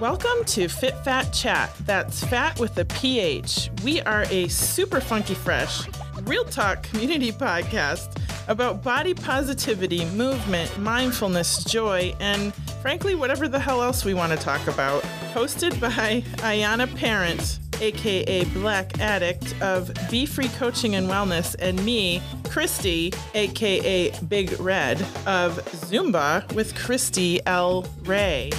[0.00, 1.72] Welcome to Fit Phat Chat.
[1.80, 3.70] That's fat with a PH.
[3.82, 5.88] We are a super funky fresh,
[6.22, 8.16] real talk community podcast
[8.46, 14.38] about body positivity, movement, mindfulness, joy, and frankly, whatever the hell else we want to
[14.38, 15.02] talk about.
[15.34, 22.22] Hosted by Ayana Parent, aka Black Addict of Be Free Coaching and Wellness, and me,
[22.48, 27.84] Christy, aka Big Red of Zumba with Christy L.
[28.04, 28.52] Ray.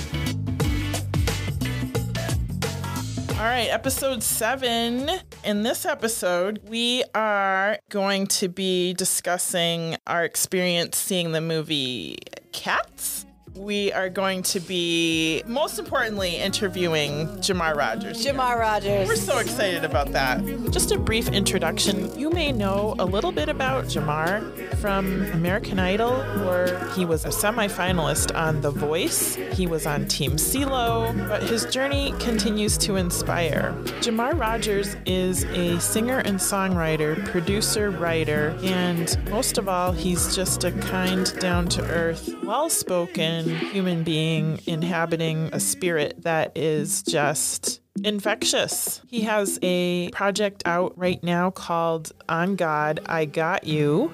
[3.40, 5.10] All right, episode seven.
[5.46, 12.18] In this episode, we are going to be discussing our experience seeing the movie
[12.52, 13.26] Cats.
[13.60, 18.26] We are going to be, most importantly, interviewing Jamar Rogers.
[18.26, 19.06] Jamar Rogers.
[19.06, 20.42] We're so excited about that.
[20.72, 22.18] Just a brief introduction.
[22.18, 26.14] You may know a little bit about Jamar from American Idol,
[26.46, 29.36] where he was a semifinalist on The Voice.
[29.52, 33.74] He was on Team CeeLo, but his journey continues to inspire.
[34.00, 40.64] Jamar Rogers is a singer and songwriter, producer, writer, and most of all, he's just
[40.64, 47.82] a kind, down to earth, well spoken human being inhabiting a spirit that is just
[48.04, 49.02] infectious.
[49.08, 54.12] He has a project out right now called On God, I Got You.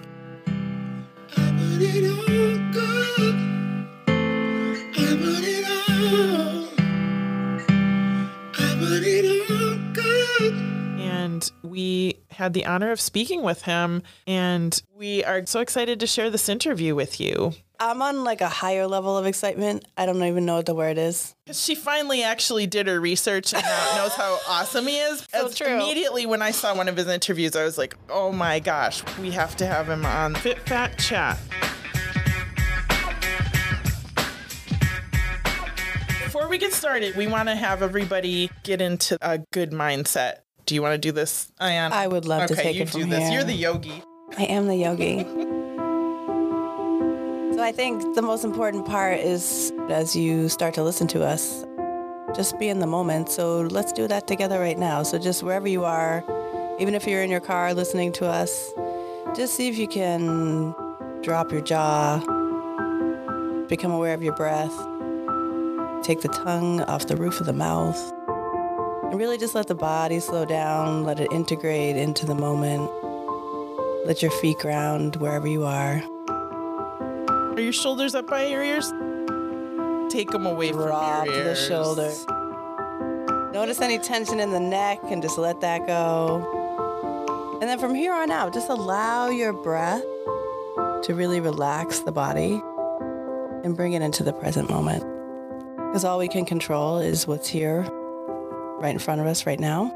[10.99, 16.07] And we had the honor of speaking with him, and we are so excited to
[16.07, 17.53] share this interview with you.
[17.79, 19.85] I'm on like a higher level of excitement.
[19.97, 21.35] I don't even know what the word is.
[21.51, 25.27] She finally actually did her research and now knows how awesome he is.
[25.33, 25.67] So true.
[25.67, 29.31] Immediately when I saw one of his interviews, I was like, oh my gosh, we
[29.31, 31.37] have to have him on Fit Phat Chat.
[36.23, 40.39] Before we get started, we want to have everybody get into a good mindset.
[40.65, 41.91] Do you want to do this, Ayan?
[41.91, 43.19] I would love to take you it do from this.
[43.19, 43.31] here.
[43.31, 44.03] You're the yogi.
[44.37, 45.25] I am the yogi.
[47.55, 51.65] So I think the most important part is as you start to listen to us,
[52.35, 53.29] just be in the moment.
[53.29, 55.03] So let's do that together right now.
[55.03, 56.21] So just wherever you are,
[56.81, 58.73] even if you're in your car listening to us,
[59.37, 60.75] just see if you can
[61.21, 62.19] drop your jaw,
[63.69, 64.75] become aware of your breath,
[66.03, 67.97] take the tongue off the roof of the mouth,
[69.09, 72.91] and really just let the body slow down, let it integrate into the moment.
[74.05, 76.03] Let your feet ground wherever you are.
[77.55, 78.91] Are your shoulders up by your ears?
[80.11, 81.67] Take them away Drop from your the ears.
[81.67, 82.11] shoulder.
[83.53, 87.57] Notice any tension in the neck and just let that go.
[87.61, 90.03] And then from here on out, just allow your breath
[91.03, 92.61] to really relax the body
[93.63, 95.03] and bring it into the present moment.
[95.77, 97.83] Because all we can control is what's here,
[98.79, 99.93] right in front of us right now.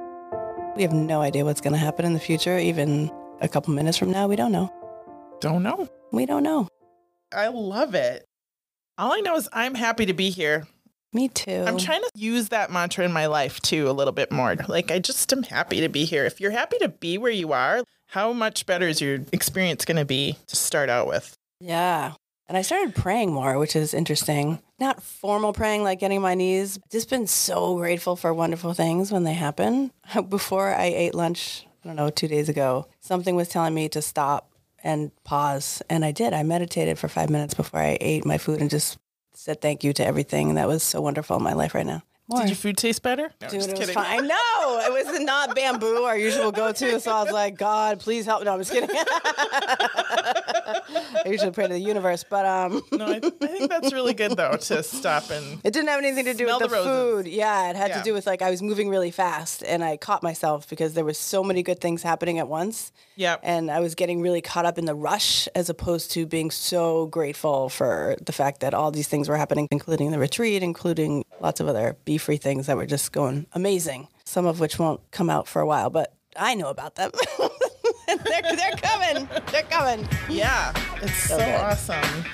[0.78, 3.98] We have no idea what's going to happen in the future, even a couple minutes
[3.98, 4.28] from now.
[4.28, 4.72] We don't know.
[5.42, 5.90] Don't know.
[6.14, 6.70] We don't know.
[7.34, 8.26] I love it.
[8.98, 10.68] All I know is I'm happy to be here.
[11.14, 11.64] Me too.
[11.66, 14.56] I'm trying to use that mantra in my life too a little bit more.
[14.68, 16.26] Like I just am happy to be here.
[16.26, 19.98] If you're happy to be where you are, how much better is your experience going
[19.98, 21.36] to be to start out with?
[21.60, 22.14] Yeah.
[22.48, 24.60] And I started praying more, which is interesting.
[24.80, 26.80] Not formal praying like getting on my knees.
[26.92, 29.92] Just been so grateful for wonderful things when they happen.
[30.30, 34.02] Before I ate lunch, I don't know, two days ago, something was telling me to
[34.02, 34.49] stop
[34.84, 35.82] and pause.
[35.90, 36.34] And I did.
[36.34, 38.98] I meditated for five minutes before I ate my food and just
[39.34, 42.04] said thank you to everything that was so wonderful in my life right now.
[42.28, 42.42] More.
[42.42, 43.32] Did your food taste better?
[43.42, 43.96] No, Dude, it was kidding.
[43.96, 44.28] fine.
[44.28, 44.36] No,
[44.86, 47.00] it was not bamboo, our usual go-to.
[47.00, 48.44] So I was like, God, please help.
[48.44, 48.88] No, I'm just kidding.
[51.26, 54.36] I usually pray to the universe, but um, No, I, I think that's really good
[54.38, 57.28] though to stop and it didn't have anything to do with the the, food.
[57.28, 57.98] Yeah, it had Yeah.
[58.00, 61.06] to do with like I was moving really fast, and I caught myself because there
[61.06, 62.92] was so many good things happening at once.
[63.16, 63.42] Yep.
[63.44, 67.08] And I was getting really caught up in the rush as opposed to being so
[67.08, 71.60] grateful for the fact that all these things were happening, including the retreat, including lots
[71.60, 75.30] of other be free things that were just going amazing, some of which won't come
[75.30, 77.12] out for a while, but I know about them.
[78.24, 79.28] they're, they're coming.
[79.52, 80.08] They're coming.
[80.30, 81.56] Yeah, it's so, good.
[81.56, 82.26] awesome.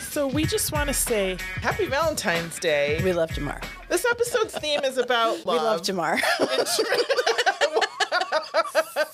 [0.00, 3.00] So we just want to say happy Valentine's Day.
[3.04, 3.62] We love Jamar.
[3.88, 5.46] This episode's theme is about love.
[5.46, 6.20] We love Jamar.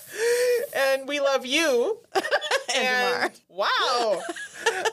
[0.75, 1.99] and we love you.
[2.75, 3.41] and Jamar.
[3.49, 4.21] Wow.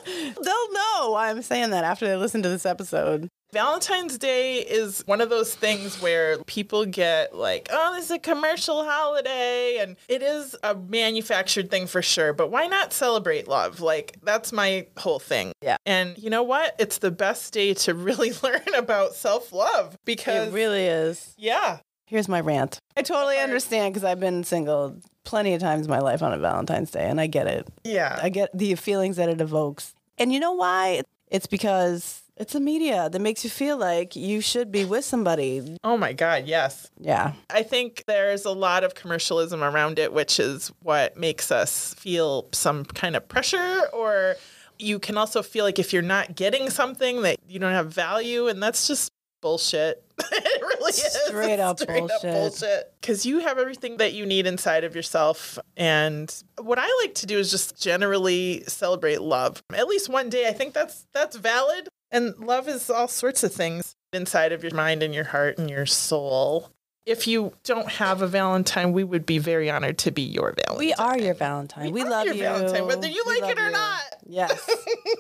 [0.07, 3.31] They'll know why I'm saying that after they listen to this episode.
[3.55, 8.19] Valentine's Day is one of those things where people get like, oh, this is a
[8.19, 9.79] commercial holiday.
[9.81, 12.33] And it is a manufactured thing for sure.
[12.33, 13.79] But why not celebrate love?
[13.81, 15.53] Like, that's my whole thing.
[15.63, 15.77] Yeah.
[15.87, 16.75] And you know what?
[16.81, 21.33] It's the best day to really learn about self love because, It really is.
[21.39, 21.79] yeah.
[22.07, 22.79] Here's my rant.
[22.97, 26.39] I totally understand because I've been single plenty of times in my life on a
[26.39, 27.69] Valentine's Day, and I get it.
[27.85, 28.19] Yeah.
[28.21, 29.95] I get the feelings that it evokes.
[30.19, 31.03] And you know why?
[31.35, 35.77] It's because it's the media that makes you feel like you should be with somebody.
[35.83, 36.89] oh my God, yes.
[36.97, 37.33] Yeah.
[37.51, 42.47] I think there's a lot of commercialism around it, which is what makes us feel
[42.53, 44.37] some kind of pressure or
[44.79, 48.47] you can also feel like if you're not getting something that you don't have value
[48.47, 49.11] and that's just
[49.41, 50.04] bullshit.
[50.33, 51.13] it really is.
[51.27, 52.23] Straight up bullshit.
[52.23, 52.93] bullshit.
[53.03, 57.27] Cuz you have everything that you need inside of yourself and what I like to
[57.27, 59.63] do is just generally celebrate love.
[59.73, 60.47] At least one day.
[60.49, 61.89] I think that's that's valid.
[62.11, 65.69] And love is all sorts of things inside of your mind and your heart and
[65.69, 66.71] your soul.
[67.07, 70.79] If you don't have a Valentine, we would be very honored to be your Valentine.
[70.79, 71.93] We are your Valentine.
[71.93, 72.43] We, are love your you.
[72.43, 73.73] Valentine, whether you We like it or you.
[73.73, 74.01] not.
[74.27, 74.71] Yes.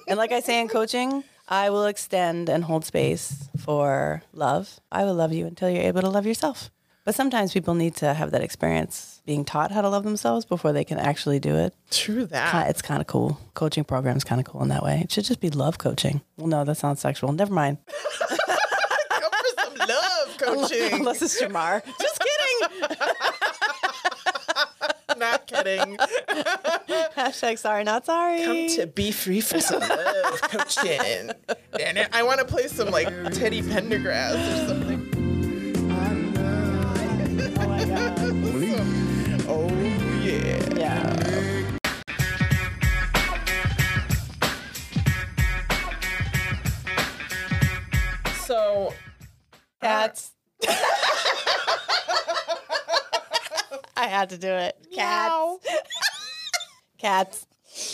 [0.09, 4.81] and like I say in coaching, I will extend and hold space for love.
[4.91, 6.71] I will love you until you're able to love yourself.
[7.05, 10.73] But sometimes people need to have that experience being taught how to love themselves before
[10.73, 11.75] they can actually do it.
[11.91, 12.71] True that.
[12.71, 13.39] It's kind of cool.
[13.53, 15.01] Coaching program's kind of cool in that way.
[15.05, 16.23] It should just be love coaching.
[16.39, 17.31] Well, no, that sounds sexual.
[17.33, 17.77] Never mind.
[19.11, 20.93] Come for some love coaching.
[20.95, 21.83] Unless it's Jamar.
[22.01, 22.97] Just kidding.
[25.19, 25.97] not kidding.
[27.17, 28.43] Hashtag sorry, not sorry.
[28.45, 31.31] Come to be free for some love coaching.
[31.81, 35.11] And I want to play some like Teddy Pendergrass or something.
[37.59, 38.19] oh my God.
[39.47, 39.69] Oh
[40.23, 40.75] yeah.
[40.75, 41.35] Yeah.
[48.47, 48.93] So
[49.81, 50.33] Cats.
[54.25, 54.75] Had to do it.
[54.95, 55.67] Cats.
[56.99, 57.47] Cats.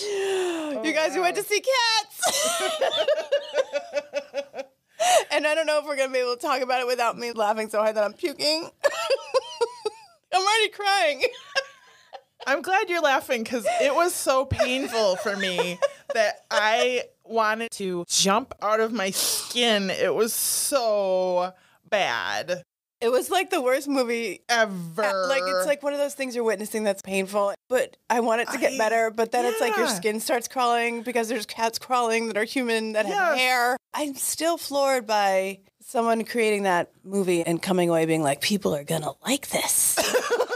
[0.05, 2.71] Oh, you guys, we went to see cats.
[5.33, 7.33] and I don't know if we're gonna be able to talk about it without me
[7.33, 8.69] laughing so hard that I'm puking.
[10.33, 11.23] I'm already crying.
[12.47, 15.79] I'm glad you're laughing because it was so painful for me
[16.15, 19.91] that I wanted to jump out of my skin.
[19.91, 21.55] It was so
[21.89, 22.63] bad.
[23.01, 25.03] It was like the worst movie Ever.
[25.03, 28.43] Uh, like it's like one of those things you're witnessing that's painful, but I want
[28.43, 29.11] it to get I- better.
[29.11, 32.93] But then it's like your skin starts crawling because there's cats crawling that are human
[32.93, 33.77] that have hair.
[33.95, 38.85] I'm still floored by someone creating that movie and coming away being like, people are
[38.85, 39.99] gonna like this.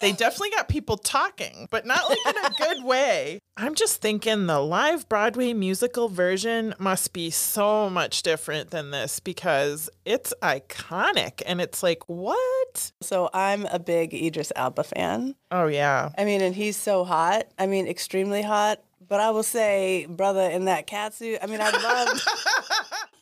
[0.00, 3.38] they definitely got people talking, but not like in a good way.
[3.56, 9.20] I'm just thinking the live Broadway musical version must be so much different than this
[9.20, 12.92] because it's iconic and it's like, what?
[13.00, 15.34] so I'm a big Idris Elba fan.
[15.50, 16.10] Oh, yeah.
[16.18, 17.46] I mean, and he's so hot.
[17.58, 18.82] I mean, extremely hot.
[19.08, 21.38] But I will say, brother, in that cat suit.
[21.40, 22.26] I mean, I love,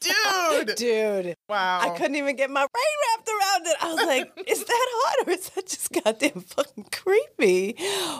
[0.04, 0.74] Dude.
[0.76, 1.34] dude.
[1.48, 1.80] Wow.
[1.82, 3.76] I couldn't even get my brain wrapped around it.
[3.80, 7.76] I was like, is that hot or is that just goddamn fucking creepy?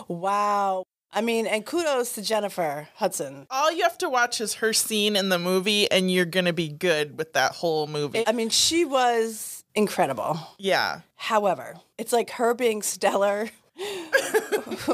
[0.07, 0.85] Wow.
[1.13, 3.47] I mean, and kudos to Jennifer Hudson.
[3.49, 6.51] All you have to watch is her scene in the movie, and you're going to
[6.51, 8.27] be good with that whole movie.
[8.27, 10.37] I mean, she was incredible.
[10.57, 11.01] yeah.
[11.15, 13.49] However, it's like her being stellar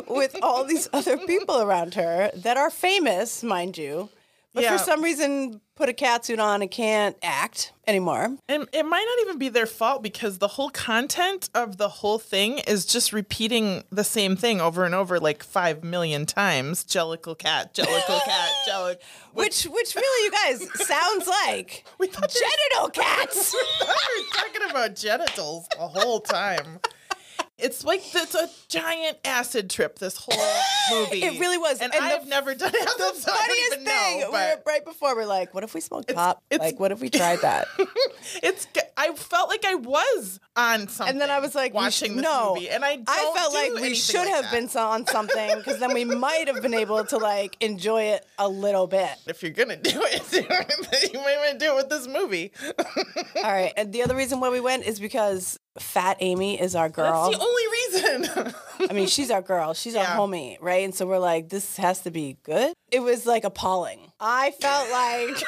[0.08, 4.10] with all these other people around her that are famous, mind you,
[4.54, 4.78] but Yeah.
[4.78, 8.38] for some reason put a cat suit on and can't act anymore.
[8.48, 12.20] And it might not even be their fault because the whole content of the whole
[12.20, 16.84] thing is just repeating the same thing over and over like five million times.
[16.84, 18.98] Jellicle cat, jellicle cat, jellicle.
[19.34, 23.56] Which, which really, you guys, sounds like We thought genital cats.
[23.82, 26.80] we were talking about genitals the whole time.
[27.62, 30.00] It's like it's a giant acid trip.
[30.00, 30.38] This whole
[30.92, 31.24] movie.
[31.24, 31.80] It really was.
[31.80, 32.88] and, And I've never done acid.
[32.98, 36.14] the so funniest thing, know, we were right before, we're like, what if we smoked
[36.14, 36.42] pot?
[36.50, 37.68] it's- like, what if we tried that?
[38.44, 38.68] it's.
[38.98, 41.14] I felt like I was on something.
[41.14, 42.54] and then I was like, watching this no.
[42.54, 44.52] movie, and I don't I felt like we should like have that.
[44.52, 48.48] been on something because then we might have been able to like enjoy it a
[48.48, 49.10] little bit.
[49.28, 50.34] If you're gonna do it.
[51.14, 52.52] you might want to do it with this movie.
[53.38, 53.74] All right.
[53.76, 57.30] And the other reason why we went is because Fat Amy is our girl.
[57.32, 58.54] That's the only reason.
[58.90, 59.74] I mean, she's our girl.
[59.74, 60.02] She's Yeah.
[60.14, 60.84] our homie, right?
[60.84, 62.74] And so we're like, this has to be good.
[62.92, 64.12] It was like appalling.
[64.20, 65.44] I felt like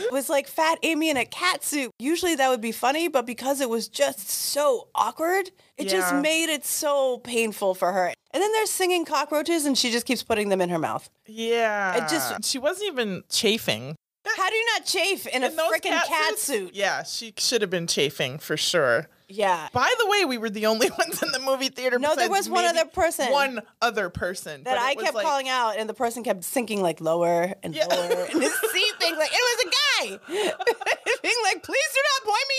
[0.04, 1.90] it was like Fat Amy in a cat suit.
[1.98, 6.50] Usually that would be funny, but because it was just so awkward, it just made
[6.50, 8.12] it so painful for her.
[8.32, 11.08] And then there's just singing cockroaches and she just keeps putting them in her mouth.
[11.26, 11.96] Yeah.
[11.96, 13.96] It just- she wasn't even chafing.
[14.36, 16.42] How do you not chafe in a In those freaking cat, suits?
[16.42, 16.74] suit?
[16.74, 19.08] Yeah, she should have been chafing for sure.
[19.30, 19.68] Yeah.
[19.74, 21.98] By the way, we were the only ones in the movie theater.
[21.98, 23.30] No, there was one other person.
[23.30, 27.00] One other person That I kept like- calling out, and the person kept sinking like
[27.02, 27.86] lower and Yeah.
[27.86, 30.18] lower, and his seat being like, it was a guy,
[31.22, 32.56] being like, please do not point me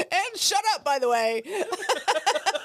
[0.00, 1.42] out, and shut up, by the way,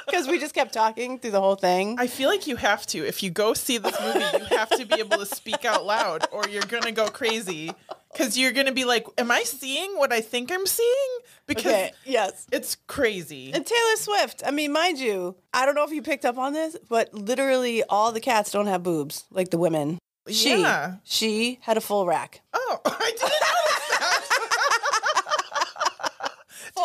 [0.06, 1.98] because we just kept talking through the whole thing.
[2.00, 3.06] I feel like you have to.
[3.06, 6.28] If you go see this movie, you have to be able to speak out loud,
[6.32, 7.72] or you're gonna go crazy.
[8.14, 11.10] Because you're gonna be like, "Am I seeing what I think I'm seeing?"
[11.48, 12.46] Because Okay, yes.
[12.52, 13.52] it's crazy.
[13.54, 16.54] And Taylor Swift, I mean, mind you, I don't know if you picked up on
[16.54, 19.98] this, but literally all the cats don't have boobs like the women.
[20.30, 20.96] She, Yeah.
[21.04, 23.34] she had a full rack, oh, I didn't know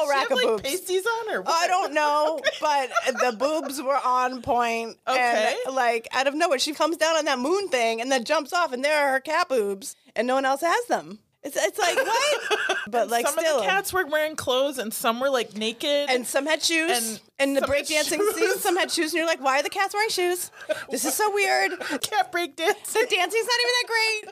[0.09, 1.43] She rack have of like pasties on her.
[1.47, 4.97] I don't know, but the boobs were on point.
[5.07, 5.57] Okay.
[5.67, 8.53] And like out of nowhere, she comes down on that moon thing and then jumps
[8.53, 11.21] off, and there are her cat boobs, and no one else has them.
[11.45, 12.79] It's it's like what?
[12.91, 13.59] But like some still.
[13.59, 16.09] of the cats were wearing clothes, and some were like naked.
[16.11, 16.91] and some had shoes.
[16.91, 19.93] And And, the breakdancing scene, some had shoes, and you're like, why are the cats
[19.95, 20.51] wearing shoes?
[20.91, 21.79] This is so weird.
[22.01, 22.93] cat break dance.
[22.93, 24.25] The dancing's not even that great.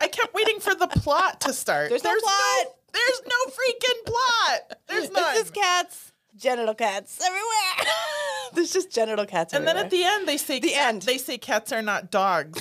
[0.00, 1.90] I kept waiting for the plot to start.
[1.90, 2.66] There's no plot.
[2.98, 4.78] There's no freaking plot.
[4.88, 5.24] There's none.
[5.30, 7.92] It's just cats, genital cats everywhere.
[8.54, 11.02] There's just genital cats and then at the end, they say The end.
[11.02, 12.60] They say cats are not dogs.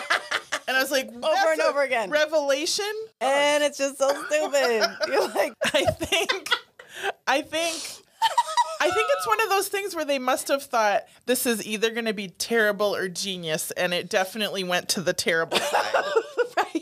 [0.68, 2.10] and I was like, over and over again.
[2.10, 2.92] Revelation.
[3.20, 3.66] and oh.
[3.66, 4.84] it's just so stupid.
[5.08, 6.50] You're like, I think.
[7.26, 8.02] I think.
[8.80, 11.90] I think it's one of those things where they must have thought this is either
[11.90, 16.04] going to be terrible or genius, and it definitely went to the terrible side.
[16.56, 16.81] right.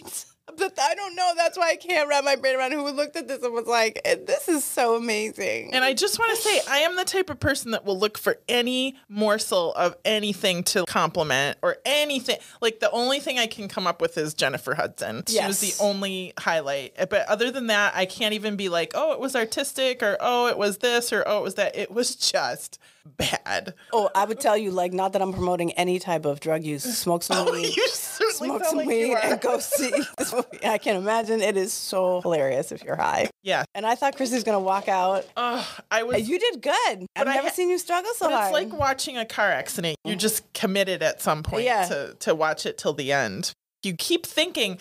[0.60, 1.32] But I don't know.
[1.36, 4.00] That's why I can't wrap my brain around who looked at this and was like,
[4.04, 7.30] eh, "This is so amazing." And I just want to say, I am the type
[7.30, 12.36] of person that will look for any morsel of anything to compliment or anything.
[12.60, 15.24] Like the only thing I can come up with is Jennifer Hudson.
[15.26, 16.92] She was the only highlight.
[16.96, 20.16] Eh, but other than that, I can't even be like, oh, it was artistic or
[20.20, 21.74] oh, it was this or oh, it was that.
[21.76, 22.78] It was just
[23.16, 23.74] bad.
[23.92, 26.84] oh, I would tell you, like, not that I'm promoting any type of drug use.
[26.84, 27.74] Smoke some Oh, weed.
[27.74, 29.18] you certainly Smoke some like weed you are.
[29.24, 30.46] and go see this movie.
[30.64, 33.30] I can imagine it is so hilarious if you're high.
[33.42, 33.64] Yeah.
[33.74, 35.26] And I thought Chrissy's gonna walk out.
[35.36, 36.28] Oh, I was.
[36.28, 37.06] You did good.
[37.16, 38.44] I've never ha- seen you struggle so But hard.
[38.46, 39.96] it's like watching a car accident.
[40.04, 40.20] You're mm.
[40.20, 41.84] just committed at some point Yeah.
[41.86, 43.52] to, to watch it till the end.
[43.82, 44.78] You keep thinking,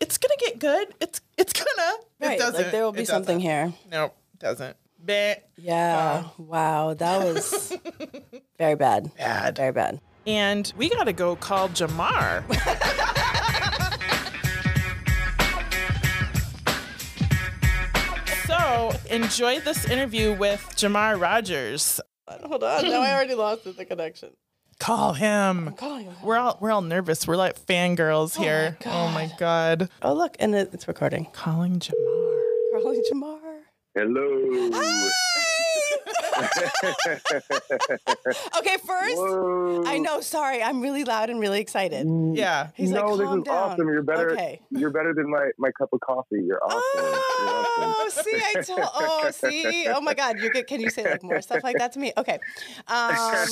[0.00, 0.94] it's gonna get good.
[1.00, 1.92] It's it's gonna.
[2.20, 2.62] right, It doesn't.
[2.62, 3.72] like there will be something here.
[3.90, 4.76] Nope, doesn't.
[4.98, 5.34] Bah.
[5.56, 6.24] Yeah.
[6.24, 6.42] Uh.
[6.42, 7.76] Wow, that was
[8.58, 9.14] very bad.
[9.16, 9.56] Bad.
[9.56, 10.00] Very bad.
[10.26, 12.44] And we gotta go call Jamar.
[18.70, 22.00] so enjoy this interview with Jamar Rogers.
[22.28, 22.84] Hold on.
[22.84, 24.30] Now I already lost the connection.
[24.78, 25.74] Call him.
[25.76, 26.14] Calling him.
[26.22, 27.26] We're all we're all nervous.
[27.26, 28.78] We're like fangirls oh here.
[28.86, 29.90] Oh my god.
[30.02, 31.26] Oh look, and it- it's recording.
[31.32, 32.80] Calling Jamar.
[32.80, 33.40] Calling Jamar.
[33.94, 34.70] Hello.
[34.72, 35.08] Ah!
[38.58, 39.84] Okay, first, Whoa.
[39.86, 40.20] I know.
[40.20, 42.06] Sorry, I'm really loud and really excited.
[42.34, 42.68] Yeah.
[42.74, 43.70] He's no, like, this is down.
[43.72, 43.88] awesome.
[43.88, 44.32] You're better.
[44.32, 44.60] Okay.
[44.70, 46.42] You're better than my, my cup of coffee.
[46.44, 46.80] You're awesome.
[46.84, 48.24] Oh, You're awesome.
[48.24, 48.80] see, I told.
[48.94, 49.86] Oh, see.
[49.88, 50.66] Oh my God, you're good.
[50.66, 52.12] Can you say like more stuff like that to me?
[52.16, 52.38] Okay.
[52.88, 53.14] Um,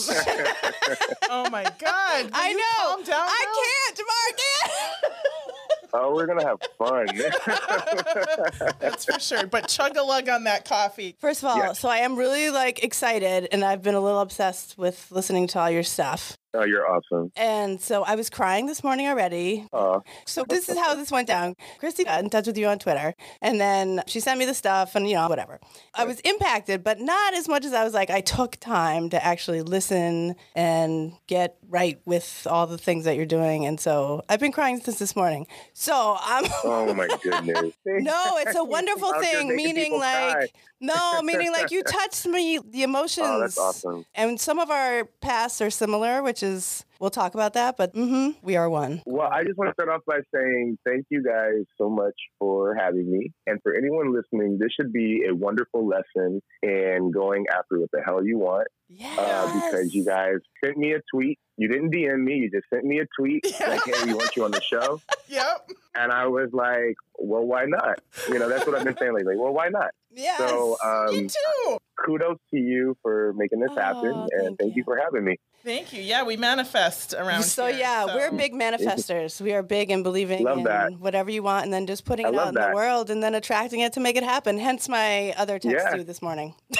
[1.30, 2.24] Oh my god.
[2.24, 2.62] Will I you know.
[2.86, 3.26] Calm down.
[3.28, 3.94] I now?
[3.94, 5.54] can't, Jamar.
[5.92, 6.04] I can't.
[6.04, 7.06] Oh, we're gonna have fun.
[8.80, 9.46] That's for sure.
[9.46, 11.16] But chug a lug on that coffee.
[11.20, 11.72] First of all, Yeah.
[11.72, 15.58] so I am really like excited, and I've been a little obsessed with listening to
[15.60, 16.36] all your stuff.
[16.54, 17.30] oh, you're awesome.
[17.36, 19.66] And so I was crying this morning already.
[19.72, 21.54] Uh, So this is how this went down.
[21.78, 24.94] Christy got in touch with you on Twitter, and then she sent me the stuff,
[24.94, 25.60] and you know whatever.
[25.94, 28.10] I was impacted, but not as much as I was like.
[28.10, 33.26] I took time to actually listen and get right with all the things that you're
[33.26, 35.46] doing, and so I've been crying since this morning.
[35.74, 36.44] So I'm.
[36.64, 37.74] oh my goodness.
[37.86, 39.54] No, it's a wonderful thing.
[39.54, 40.48] Meaning, like, cry.
[40.80, 43.26] no, meaning like you touched me, the emotions.
[43.28, 44.06] Oh, that's awesome.
[44.14, 47.76] And some of our pasts are similar, which is we'll talk about that.
[47.76, 49.02] But hmm we are one.
[49.06, 52.74] Well, I just want to start off by saying thank you guys so much for
[52.74, 53.32] having me.
[53.46, 58.02] And for anyone listening, this should be a wonderful lesson in going after what the
[58.04, 58.68] hell you want.
[58.88, 59.18] Yes.
[59.18, 61.38] Uh, because you guys sent me a tweet.
[61.56, 63.68] You didn't DM me, you just sent me a tweet yeah.
[63.70, 65.00] like, hey, we want you on the show.
[65.28, 65.70] Yep.
[65.94, 68.00] And I was like, well, why not?
[68.28, 69.36] You know, that's what I've been saying lately.
[69.36, 69.90] Well, why not?
[70.18, 70.38] Yes.
[70.50, 70.76] So,
[71.12, 71.78] Me um, too.
[72.04, 74.80] kudos to you for making this Oh, happen, and thank thank you.
[74.80, 75.36] you for having me.
[75.64, 76.02] Thank you.
[76.02, 79.40] Yeah, we manifest around so here, yeah, so- we're big manifestors.
[79.40, 80.92] We are big in believing Love in that.
[80.98, 83.22] whatever you want, and then just putting I it love out in the world, and
[83.22, 84.58] then attracting it to make it happen.
[84.58, 85.90] Hence my other text Yeah.
[85.92, 86.54] to you this morning.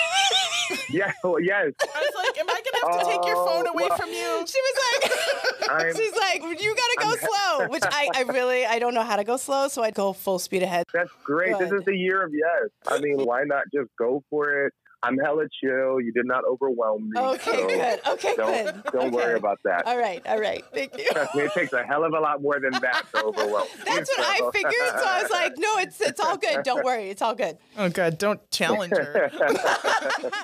[0.91, 1.73] yeah, well, yes.
[1.83, 4.09] I was like, am I gonna have to take your phone Oh, away well- from
[4.11, 4.45] you?
[4.47, 7.69] She was like, I'm, she's like, you gotta go I'm- slow.
[7.69, 10.39] Which I, I really, I don't know how to go slow, so I'd go full
[10.39, 10.85] speed ahead.
[10.93, 11.59] that's great.
[11.59, 11.81] This Good.
[11.81, 12.69] is the year of yes.
[12.87, 14.73] I mean, why not just go for it?
[15.03, 16.01] I'm hella chill.
[16.01, 17.21] You did not overwhelm me.
[17.21, 18.01] Okay, so good.
[18.09, 18.93] Okay, Don't good.
[18.93, 19.87] don't worry about that.
[19.87, 20.65] All right, all right.
[20.75, 21.09] Thank you.
[21.13, 23.69] Trust me, it takes a hell of a lot more than that to overwhelm.
[23.79, 24.73] me, That's what I figured.
[24.75, 26.65] So I was like, no, it's it's all good.
[26.65, 27.59] Don't worry, it's all good.
[27.77, 29.31] Oh God, don't challenge her.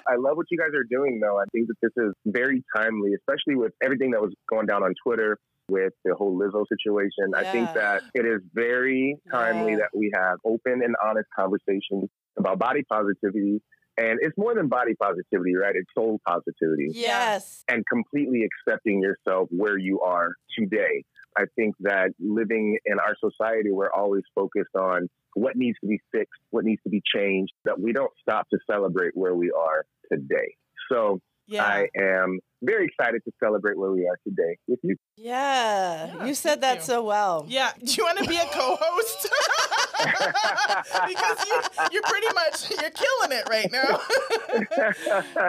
[0.08, 1.38] I love what you guys are doing, though.
[1.38, 4.94] I think that this is very timely, especially with everything that was going down on
[5.04, 7.32] Twitter with the whole Lizzo situation.
[7.34, 9.78] I think that it is very timely Yeah.
[9.78, 13.62] that we have open and honest conversations about body positivity.
[13.96, 15.74] And it's more than body positivity, right?
[15.76, 17.64] It's soul positivity Yes.
[17.68, 21.04] and completely accepting yourself where you are today.
[21.36, 25.98] I think that living in our society, we're always focused on what needs to be
[26.12, 29.84] fixed, what needs to be changed, that we don't stop to celebrate where we are
[30.10, 30.54] today.
[30.90, 31.64] So Yeah.
[31.64, 34.96] I am very excited to celebrate where we are today with you.
[35.16, 35.34] Yeah.
[35.34, 36.82] Yeah, you said that you.
[36.82, 37.44] so well.
[37.48, 37.70] Yeah.
[37.82, 39.28] Do you want to be a co-host?
[41.08, 41.60] because you,
[41.92, 44.00] you're pretty much you're killing it right now.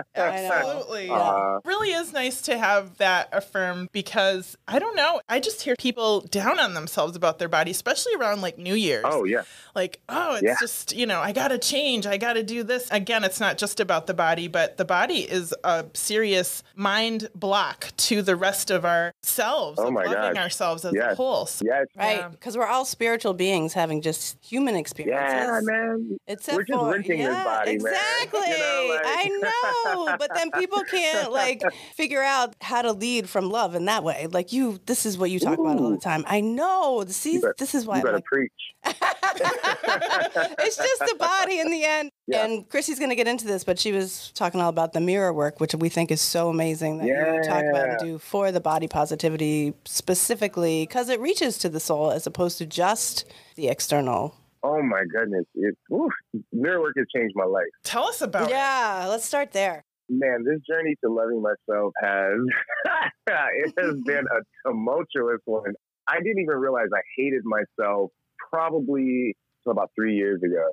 [0.15, 1.09] Absolutely.
[1.09, 5.21] Uh, really is nice to have that affirmed because I don't know.
[5.29, 9.05] I just hear people down on themselves about their body, especially around like New Year's.
[9.07, 9.43] oh, yeah.
[9.75, 10.55] Like, oh, it's Yeah.
[10.59, 12.05] just, you know, I got to change.
[12.07, 12.89] I got to do this.
[12.91, 17.04] Again, it's not just about the body, but the body is a serious mind
[17.35, 20.37] block to the rest of ourselves, Oh of my loving gosh.
[20.43, 21.45] ourselves as a whole.
[21.45, 21.85] So- Yes.
[21.97, 22.17] Right.
[22.17, 22.27] Yeah.
[22.29, 25.33] Because we're all spiritual beings having just human experiences.
[25.33, 26.17] Yeah, man.
[26.27, 27.93] Except We're just for, renting this yeah, body, man.
[27.93, 28.39] exactly.
[28.45, 29.27] You know, like- I
[30.03, 31.61] know, but then people can't like
[31.95, 34.27] figure out how to lead from love in that way.
[34.29, 36.23] Like you, this is what you talk about all the time.
[36.27, 37.03] I know.
[37.07, 38.51] See, You bet- this is why You I'm better like, preach.
[40.59, 42.11] it's just the body in the end.
[42.27, 42.45] Yeah.
[42.45, 45.31] And Chrissy's going to get into this, but she was talking all about the mirror
[45.33, 48.07] work, which we think is so amazing that you talk about and Yeah.
[48.07, 52.65] do for the body positivity specifically because it reaches to the soul as opposed to
[52.65, 53.25] just
[53.55, 54.35] the external.
[54.63, 55.45] Oh, my goodness.
[55.53, 56.11] It, oof,
[56.51, 57.65] mirror work has changed my life.
[57.83, 58.51] Tell us about it.
[58.51, 59.83] Yeah, let's start there.
[60.09, 62.39] Man, this journey to loving myself has
[63.27, 65.73] it has been a tumultuous one.
[66.07, 68.11] I didn't even realize I hated myself
[68.51, 70.63] probably until about three years ago.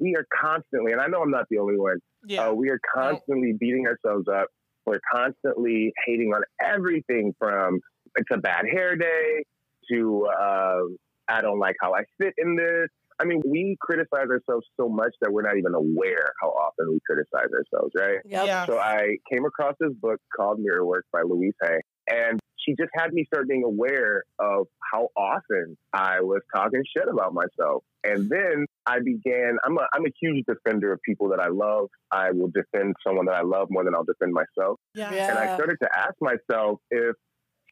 [0.00, 1.98] We are constantly, and I know I'm not the only one.
[2.26, 2.48] Yeah.
[2.48, 4.48] Uh, we are constantly beating ourselves up.
[4.88, 7.80] We're constantly hating on everything from
[8.16, 9.44] it's a bad hair day
[9.92, 10.80] to uh,
[11.28, 12.88] I don't like how I fit in this.
[13.20, 17.00] I mean, we criticize ourselves so much that we're not even aware how often we
[17.04, 18.18] criticize ourselves, right?
[18.24, 18.46] Yep.
[18.46, 18.66] Yeah.
[18.66, 22.90] So I came across this book called Mirror Work by Louise Hay, and she just
[22.94, 27.84] had me start being aware of how often I was talking shit about myself.
[28.04, 29.56] And then I began.
[29.64, 31.88] I'm a I'm a huge defender of people that I love.
[32.10, 34.78] I will defend someone that I love more than I'll defend myself.
[34.94, 35.12] yeah.
[35.12, 35.30] Yeah.
[35.30, 37.14] And I started to ask myself if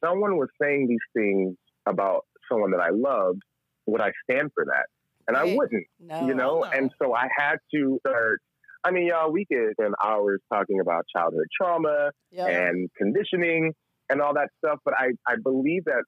[0.03, 3.41] someone was saying these things about someone that I loved,
[3.87, 4.85] would I stand for that?
[5.27, 6.25] And I wouldn't No.
[6.27, 6.59] you know?
[6.59, 6.63] no.
[6.65, 8.41] And so I had to start.
[8.83, 12.47] I mean, y'all, we could spend hours talking about childhood trauma Yep.
[12.49, 13.73] and conditioning
[14.09, 16.03] and all that stuff, but I, I believe that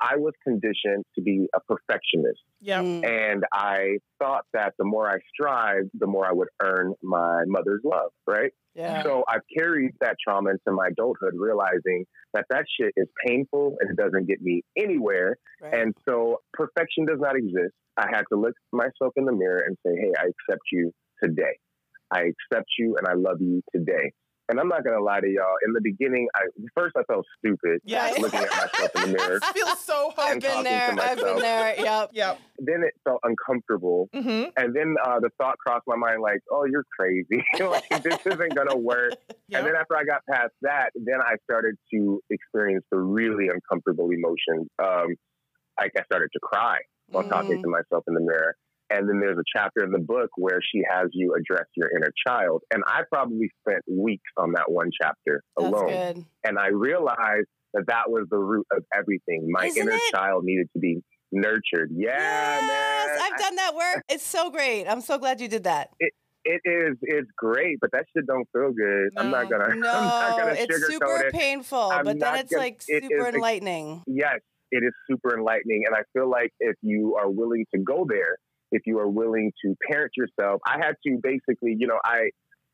[0.00, 2.40] I was conditioned to be a perfectionist.
[2.60, 2.82] Yeah.
[2.82, 3.06] Mm.
[3.06, 7.80] And I thought that the more I strived, the more I would earn my mother's
[7.84, 8.52] love, right?
[8.74, 9.02] Yeah.
[9.04, 13.90] So I've carried that trauma into my adulthood, realizing that that shit is painful and
[13.90, 15.36] it doesn't get me anywhere.
[15.62, 15.74] Right.
[15.74, 17.74] And so perfection does not exist.
[17.96, 20.90] I had to look myself in the mirror and say, hey, I accept you
[21.22, 21.56] today.
[22.10, 24.12] I accept you and I love you today.
[24.48, 25.54] And I'm not going to lie to y'all.
[25.66, 26.40] In the beginning, I
[26.76, 28.04] first I felt stupid Yeah.
[28.10, 28.18] Right.
[28.20, 29.36] looking at myself in the mirror.
[29.42, 30.90] It feels so I've and been talking to there.
[30.90, 31.40] I've been myself.
[31.40, 31.74] there.
[31.80, 32.10] Yep.
[32.12, 32.38] Yep.
[32.58, 34.08] Then it felt uncomfortable.
[34.14, 34.50] Mm-hmm.
[34.56, 37.42] And then uh, the thought crossed my mind like, oh, you're crazy.
[37.58, 39.12] like, this isn't going to work.
[39.52, 44.10] And then after I got past that, then I started to experience the really uncomfortable
[44.10, 44.68] emotions.
[44.82, 45.14] Um,
[45.80, 46.78] like I started to cry
[47.08, 47.62] while talking Mm.
[47.62, 48.54] to myself in the mirror.
[48.94, 52.12] And then there's a chapter in the book where she has you address your inner
[52.26, 52.62] child.
[52.72, 55.86] And I probably spent weeks on that one chapter That's alone.
[55.88, 56.24] good.
[56.44, 59.48] And I realized that that was the root of everything.
[59.50, 60.00] My Isn't inner it?
[60.14, 61.00] child needed to be
[61.32, 61.90] nurtured.
[61.92, 63.32] Yeah, yes, man.
[63.32, 64.04] I've done that work.
[64.08, 64.86] It's so great.
[64.86, 65.90] I'm so glad you did that.
[66.46, 69.08] it is it's great, but that shit don't feel good.
[69.16, 69.58] I'm not No.
[69.58, 71.32] gonna No, I'm not gonna it's super it.
[71.32, 74.02] painful, I'm but then it's gonna- like it super enlightening.
[74.06, 74.38] Yes,
[74.70, 75.84] it is super enlightening.
[75.86, 78.36] And I feel like if you are willing to go there,
[78.74, 82.30] if you are willing to parent yourself, I had to basically, you know, I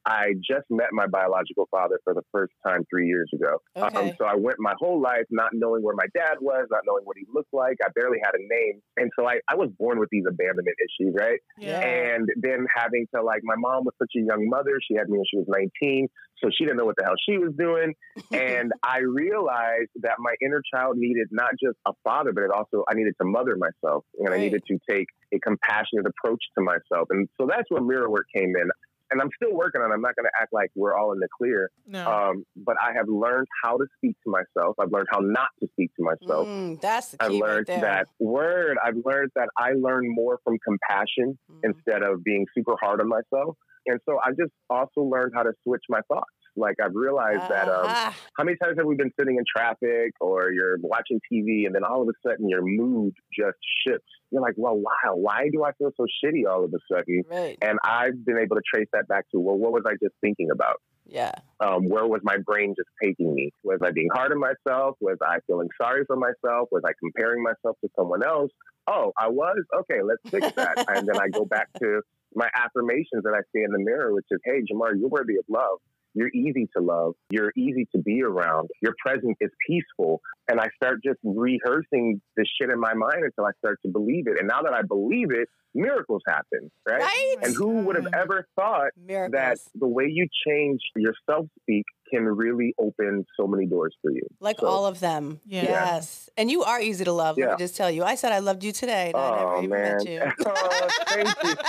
[0.07, 3.59] I just met my biological father for the first time three years ago.
[3.77, 4.15] Um, Okay.
[4.19, 7.17] so I went my whole life not knowing where my dad was, not knowing what
[7.17, 7.77] he looked like.
[7.85, 8.81] I barely had a name.
[8.97, 11.39] And so I, I was born with these abandonment issues, right?
[11.59, 11.81] Yeah.
[11.81, 14.81] And then having to, like, my mom was such a young mother.
[14.87, 16.09] She had me when she was 19.
[16.43, 17.95] So she didn't know what the hell she was doing.
[18.33, 22.85] And I realized that my inner child needed not just a father, but it also,
[22.89, 24.05] I needed to mother myself.
[24.19, 27.09] And I needed to take a compassionate approach to myself.
[27.11, 28.69] And so that's where mirror work came in.
[29.11, 29.94] And I'm still working on it.
[29.94, 31.70] I'm not going to act like we're all in the clear.
[31.87, 32.09] no.
[32.09, 34.77] Um, but I have learned how to speak to myself.
[34.79, 36.46] I've learned how not to speak to myself.
[36.46, 37.81] Mm, that's the key I've right learned there.
[37.81, 38.77] that word.
[38.85, 41.61] I've learned that I learn more from compassion Mm.
[41.64, 43.57] instead of being super hard on myself.
[43.90, 46.31] And so I just also learned how to switch my thoughts.
[46.57, 50.12] Like I've realized that um, Ah, how many times have we been sitting in traffic
[50.20, 54.09] or you're watching TV and then all of a sudden your mood just shifts?
[54.33, 57.22] You're like, well, wow, why do I feel so shitty all of a sudden?
[57.31, 57.57] right.
[57.62, 60.50] And I've been able to trace that back to, well, what was I just thinking
[60.50, 60.76] about?
[61.07, 61.33] Yeah.
[61.59, 63.53] um, where was my brain just taking me?
[63.64, 64.96] Was I being hard on myself?
[65.00, 66.68] Was I feeling sorry for myself?
[66.70, 68.50] Was I comparing myself to someone else?
[68.87, 69.59] Oh, I was?
[69.81, 70.85] Okay, let's fix that.
[70.88, 72.03] and then I go back to
[72.35, 75.45] my affirmations that I see in the mirror, which is, hey, Jamar, you're worthy of
[75.49, 75.79] love.
[76.14, 77.14] You're easy to love.
[77.31, 78.69] You're easy to be around.
[78.83, 80.21] Your presence is peaceful.
[80.49, 84.27] And I start just rehearsing this shit in my mind until I start to believe
[84.27, 84.38] it.
[84.38, 87.01] And now that I believe it, miracles happen, right?
[87.01, 87.37] Right?
[87.43, 88.21] And who would have mm.
[88.21, 89.33] ever thought Miracles.
[89.33, 94.11] that the way you change your self speak can really open so many doors for
[94.11, 94.23] you.
[94.40, 95.40] like So- all of them.
[95.46, 95.62] Yeah.
[95.64, 96.29] Yes.
[96.37, 97.37] And you are easy to love.
[97.38, 98.03] Let me just tell you.
[98.05, 99.12] I said I loved you today.
[99.14, 99.96] And I never Oh even man!
[99.96, 100.23] met you.
[100.46, 101.55] oh, thank you.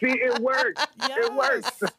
[0.00, 0.86] See, it works.
[1.02, 1.70] It works.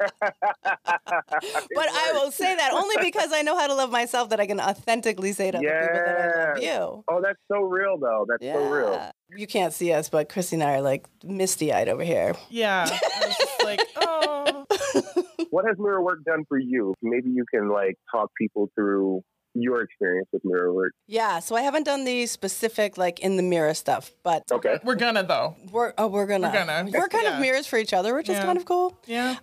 [1.73, 4.45] But I will say that only because I know how to love myself that I
[4.47, 7.03] can authentically say to other people that I love you.
[7.07, 8.25] Oh, that's so real, though.
[8.27, 8.53] That's Yeah.
[8.53, 9.11] so real.
[9.35, 12.35] You can't see us, but Chrissy and I are like misty eyed over here.
[12.49, 12.85] yeah.
[12.89, 14.65] I was just like, oh.
[15.51, 16.93] What has mirror work done for you?
[17.01, 19.21] Maybe you can like talk people through
[19.53, 20.93] your experience with mirror work.
[21.07, 24.79] Yeah, so I haven't done the specific like in the mirror stuff, but Okay.
[24.83, 25.55] We're gonna though.
[25.71, 26.89] we're oh we're gonna We're gonna.
[26.91, 27.35] we're kind Yeah.
[27.35, 28.97] of mirrors for each other, which is kind of cool.
[29.05, 29.35] Yeah.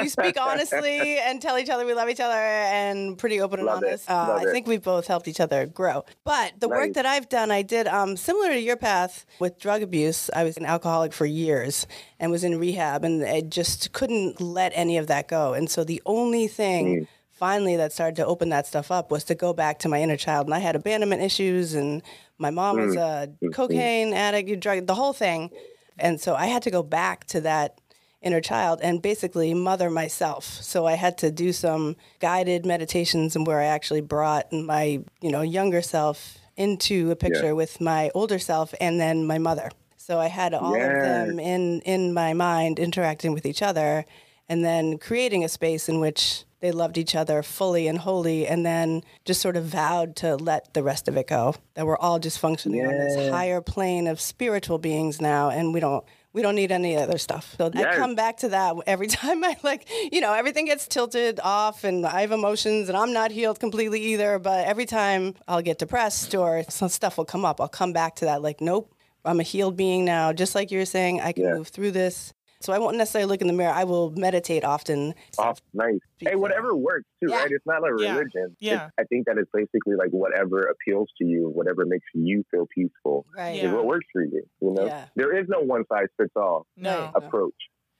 [0.00, 3.66] We speak honestly and tell each other we love each other and pretty open and
[3.66, 3.86] Love it.
[3.86, 4.10] honest.
[4.10, 6.04] Uh, I think we've both helped each other grow.
[6.24, 9.82] But the work that I've done, I did um, similar to your path with drug
[9.82, 10.28] abuse.
[10.34, 11.86] I was an alcoholic for years
[12.18, 15.52] and was in rehab, and I just couldn't let any of that go.
[15.54, 17.02] And so the only thing.
[17.02, 17.08] Mm.
[17.36, 20.16] Finally, that started to open that stuff up was to go back to my inner
[20.16, 22.02] child, and I had abandonment issues, and
[22.38, 23.54] my mom was mm, a mm, mm.
[23.54, 25.50] cocaine addict, you drug, the whole thing,
[25.98, 27.78] and so I had to go back to that
[28.22, 30.44] inner child and basically mother myself.
[30.44, 35.30] So I had to do some guided meditations and where I actually brought my, you
[35.30, 39.70] know, younger self into a picture with my older self and then my mother.
[39.96, 44.06] So I had all of them in in my mind interacting with each other
[44.48, 48.64] and then creating a space in which they loved each other fully and wholly and
[48.64, 51.54] then just sort of vowed to let the rest of it go.
[51.74, 55.80] That we're all just functioning on this higher plane of spiritual beings now and we
[55.80, 57.54] don't we don't need any other stuff.
[57.56, 61.40] So I come back to that every time I like, you know, everything gets tilted
[61.42, 64.38] off and I have emotions and I'm not healed completely either.
[64.38, 68.16] But every time I'll get depressed or some stuff will come up, I'll come back
[68.16, 70.34] to that like, nope, I'm a healed being now.
[70.34, 71.54] Just like you were saying, I can Yeah.
[71.54, 72.34] move through this.
[72.66, 73.72] So I won't necessarily look in the mirror.
[73.72, 75.14] I will meditate often.
[75.38, 76.00] Oh, nice.
[76.18, 77.36] Hey, whatever works too, Yeah.
[77.42, 77.50] right?
[77.52, 78.56] It's not like religion.
[78.58, 78.72] Yeah.
[78.74, 82.66] It's- I think that it's basically like whatever appeals to you, whatever makes you feel
[82.74, 83.54] peaceful Right.
[83.62, 83.68] Yeah.
[83.68, 84.42] is what works for you.
[84.60, 85.04] You know, Yeah.
[85.14, 86.90] there is no one size fits all No.
[87.02, 87.12] Right.
[87.14, 87.54] approach.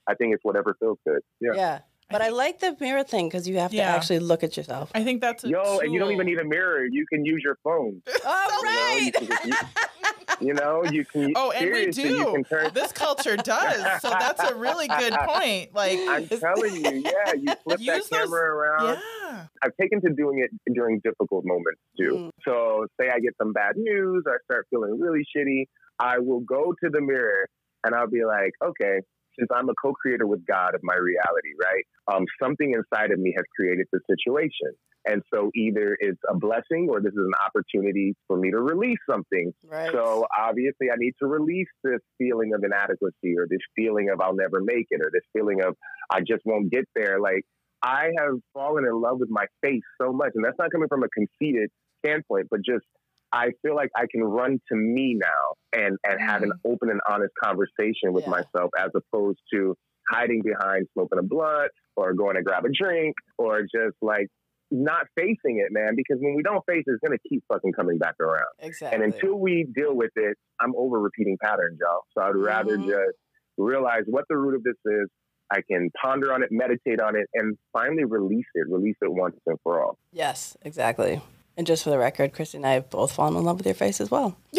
[0.08, 1.20] I think it's whatever feels good.
[1.40, 1.52] Yeah.
[1.54, 1.78] Yeah.
[2.08, 4.90] But I like the mirror thing because you have to actually look at yourself.
[4.94, 6.86] I think that's a Yo, and you don't even need a mirror.
[6.86, 8.00] You can use your phone.
[8.26, 9.54] All You know, you, can you-
[10.40, 11.32] you know, you can.
[11.36, 12.32] Oh, and we seriously, You do.
[12.32, 14.02] can turn, This culture does.
[14.02, 15.74] So that's a really good point.
[15.74, 18.98] Like, I'm telling you, yeah, you flip that Use those- camera around.
[19.22, 19.46] yeah.
[19.62, 22.12] I've taken to doing it during difficult moments too.
[22.14, 22.30] Mm.
[22.44, 25.64] So, say I get some bad news, or I start feeling really shitty,
[25.98, 27.48] I will go to the mirror
[27.84, 29.00] and I'll be like, okay,
[29.38, 31.84] since I'm a co-creator with God of my reality, right?
[32.12, 34.76] Um, something inside of me has created the situation.
[35.08, 38.98] And so either it's a blessing or this is an opportunity for me to release
[39.08, 39.52] something.
[39.64, 39.92] Right.
[39.92, 44.34] So obviously, I need to release this feeling of inadequacy or this feeling of I'll
[44.34, 45.76] never make it or this feeling of
[46.10, 47.20] I just won't get there.
[47.20, 47.44] Like,
[47.82, 50.32] I have fallen in love with my face so much.
[50.34, 51.70] And that's not coming from a conceited
[52.04, 52.84] standpoint, but just
[53.32, 57.00] I feel like I can run to me now and, and have an open and
[57.08, 58.30] honest conversation with Yeah.
[58.30, 59.74] myself as opposed to
[60.08, 64.28] hiding behind smoking a blunt or going to grab a drink or just like
[64.70, 65.94] not facing it, man.
[65.96, 68.46] Because when we don't face it, it's going to keep fucking coming back around.
[68.60, 69.02] exactly.
[69.04, 72.02] And until we deal with it, I'm over repeating patterns, y'all.
[72.16, 72.86] So I'd rather Mhm.
[72.86, 73.18] just
[73.58, 75.08] realize what the root of this is,
[75.50, 79.36] I can ponder on it, meditate on it, and finally release it, release it once
[79.46, 79.98] and for all.
[80.12, 81.20] Yes, exactly.
[81.56, 83.74] And just for the record, Christy and I have both fallen in love with your
[83.74, 84.36] face as well.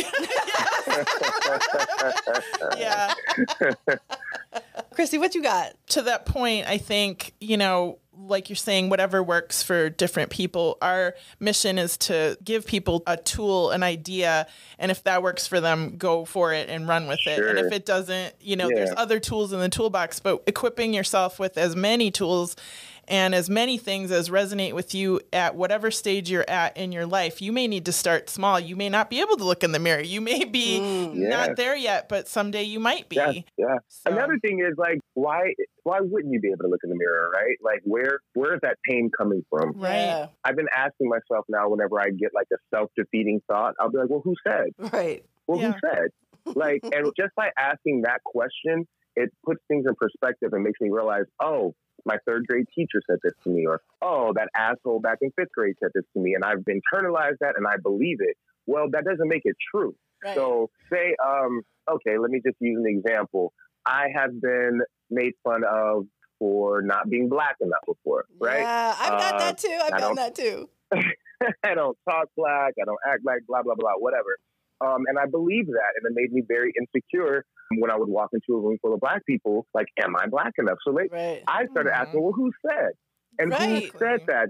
[2.78, 3.14] yeah.
[4.94, 5.74] Christy, what you got?
[5.90, 10.78] To that point, I think, you know, like you're saying, whatever works for different people,
[10.82, 14.48] our mission is to give people a tool, an idea,
[14.80, 17.40] and if that works for them, go for it and run with it.
[17.46, 21.38] And if it doesn't, you know, there's other tools in the toolbox, but equipping yourself
[21.40, 22.56] with as many tools
[23.08, 27.06] and as many things as resonate with you at whatever stage you're at in your
[27.06, 27.42] life.
[27.42, 28.60] You may need to start small.
[28.60, 30.02] You may not be able to look in the mirror.
[30.02, 31.58] You may be mm, not Yes.
[31.58, 33.16] there yet, but someday you might be.
[33.16, 33.78] Yeah, yeah.
[33.88, 36.98] So- Another thing is like, why why wouldn't you be able to look in the
[36.98, 37.58] mirror, right?
[37.62, 39.72] Like, where where is that pain coming from?
[39.74, 39.94] Right.
[39.96, 43.90] Yeah, I've been asking myself now, whenever I get like a self defeating thought, I'll
[43.90, 44.92] be like, well, who said?
[44.94, 45.24] right.
[45.48, 45.72] Well, Yeah.
[45.72, 46.56] who said?
[46.56, 50.90] Like, and just by asking that question, it puts things in perspective and makes me
[50.90, 51.74] realize, oh,
[52.08, 55.52] my third grade teacher said this to me, or oh, that asshole back in fifth
[55.54, 58.36] grade said this to me, and I've internalized that and I believe it.
[58.66, 59.96] Well, that doesn't make it true.
[60.24, 60.36] Right.
[60.36, 63.54] So, say, um, okay, let me just use an example.
[63.86, 66.06] I have been made fun of
[66.40, 68.60] for not being black enough before, right?
[68.62, 69.80] Yeah, I've got Uh, that too.
[69.84, 70.70] I've done that too.
[71.64, 74.38] I don't talk black, I don't act like blah blah blah, whatever.
[74.82, 77.44] Um, and I believe that, and it made me very insecure
[77.78, 79.66] when I would walk into a room full of black people.
[79.74, 80.78] Like, am I black enough?
[80.86, 81.44] So like, Right.
[81.48, 82.02] I started Mhm.
[82.02, 82.92] asking, well, who said?
[83.40, 83.92] And Right.
[83.92, 84.50] who said that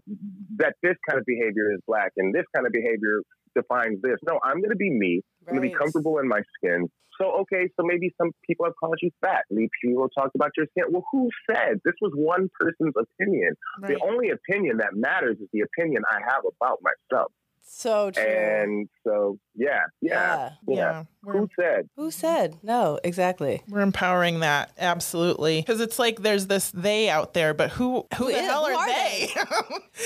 [0.57, 3.21] that this kind of behavior is black and this kind of behavior
[3.55, 4.17] defines this?
[4.25, 5.21] No, I'm going to be me.
[5.47, 6.87] I'm going to be comfortable in my skin.
[7.19, 9.43] So okay, so maybe some people have called you fat.
[9.49, 10.85] Maybe people talked about your skin.
[10.91, 11.79] Well, who said?
[11.83, 13.55] This was one person's opinion.
[13.81, 13.97] Right.
[13.97, 17.31] The only opinion that matters is the opinion I have about myself.
[17.69, 18.23] So true.
[18.23, 20.51] And so, yeah, yeah, yeah.
[20.67, 20.75] yeah.
[20.75, 21.03] yeah.
[21.31, 21.89] Who said?
[21.97, 22.57] Who said?
[22.63, 23.61] No, exactly.
[23.67, 28.25] we're empowering that absolutely because it's like there's this they out there, but who who,
[28.25, 29.29] Who the is- hell who are, are they?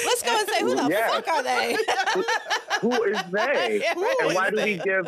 [0.05, 1.09] Let's go and say, who the Yeah.
[1.09, 1.77] fuck are they?
[2.81, 3.83] Who is they?
[3.93, 5.05] Who and is why do we give?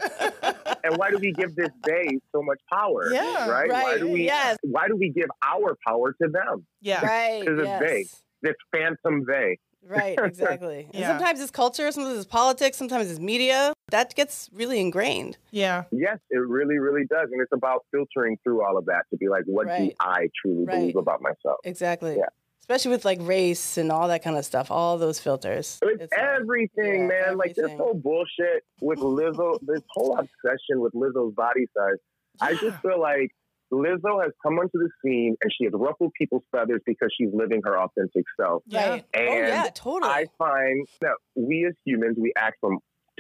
[0.84, 3.12] And why do we give this they so much power?
[3.12, 3.50] Yeah.
[3.50, 3.68] right.
[3.70, 4.26] Why do we?
[4.26, 4.58] yes.
[4.62, 6.68] Why do we give our power to them?
[6.82, 7.40] yeah, right.
[7.42, 7.82] Because it's yes.
[7.82, 8.06] they.
[8.44, 9.58] This phantom they.
[9.86, 10.86] Right, exactly.
[10.94, 11.18] And Yeah.
[11.18, 13.74] sometimes it's culture, sometimes it's politics, sometimes it's media.
[13.90, 15.38] That gets really ingrained.
[15.52, 19.18] yeah, Yes, it really, really does, and it's about filtering through all of that to
[19.18, 20.80] be like, what do I truly Right.
[20.80, 21.58] believe about myself?
[21.64, 22.16] Exactly.
[22.18, 22.28] Yeah.
[22.62, 25.80] Especially with like race and all that kind of stuff, all those filters.
[25.84, 27.38] It's, uh, everything, yeah, man.
[27.38, 31.98] Like this whole bullshit with Lizzo, this whole obsession with Lizzo's body size.
[32.42, 33.32] I just feel like
[33.74, 37.62] Lizzo has come onto the scene and she has ruffled people's feathers because she's living
[37.66, 38.64] her authentic self.
[38.68, 39.06] yeah, Right.
[39.16, 40.12] oh, And yeah, totally.
[40.12, 42.78] I find that we as humans, we act from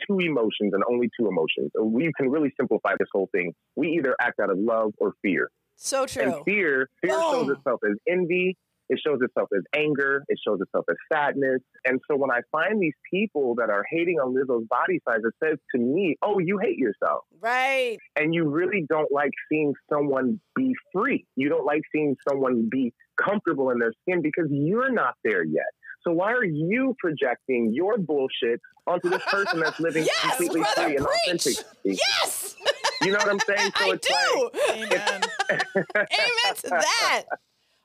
[0.07, 1.71] two emotions and only two emotions.
[1.81, 3.53] We can really simplify this whole thing.
[3.75, 5.49] We either act out of love or fear.
[5.75, 6.23] so true.
[6.23, 7.51] And fear, fear shows oh.
[7.51, 8.57] itself as envy.
[8.89, 10.23] It shows itself as anger.
[10.27, 11.59] It shows itself as sadness.
[11.85, 15.33] And so when I find these people that are hating on Lizzo's body size, it
[15.43, 17.23] says to me, oh, you hate yourself.
[17.41, 17.97] Right.
[18.15, 21.25] And you really don't like seeing someone be free.
[21.35, 22.93] You don't like seeing someone be
[23.23, 25.63] comfortable in their skin because you're not there yet.
[26.03, 30.83] So why are you projecting your bullshit onto this person that's living Yes, completely brother,
[30.83, 31.65] free and authentic?
[31.85, 32.55] Yes.
[33.01, 33.71] You know what I'm saying?
[33.77, 34.49] So I it's do.
[34.71, 35.21] amen.
[35.95, 37.23] Amen to that.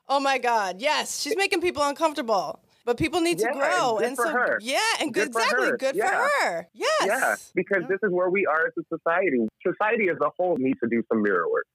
[0.09, 0.81] Oh my God.
[0.81, 1.21] Yes.
[1.21, 2.59] She's making people uncomfortable.
[2.85, 3.97] But people need to Yeah, grow.
[3.99, 4.57] good and for so her.
[4.61, 5.67] yeah, and good, Good exactly.
[5.69, 5.77] her.
[5.77, 6.09] Good Yeah.
[6.09, 6.67] for her.
[6.73, 6.89] Yes.
[7.05, 7.87] Yeah, because Yeah.
[7.89, 9.47] this is where we are as a society.
[9.65, 11.67] Society as a whole needs to do some mirror work.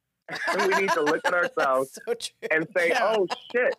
[0.56, 2.14] We need to look at ourselves so
[2.50, 3.14] and say, Yeah.
[3.16, 3.74] oh shit,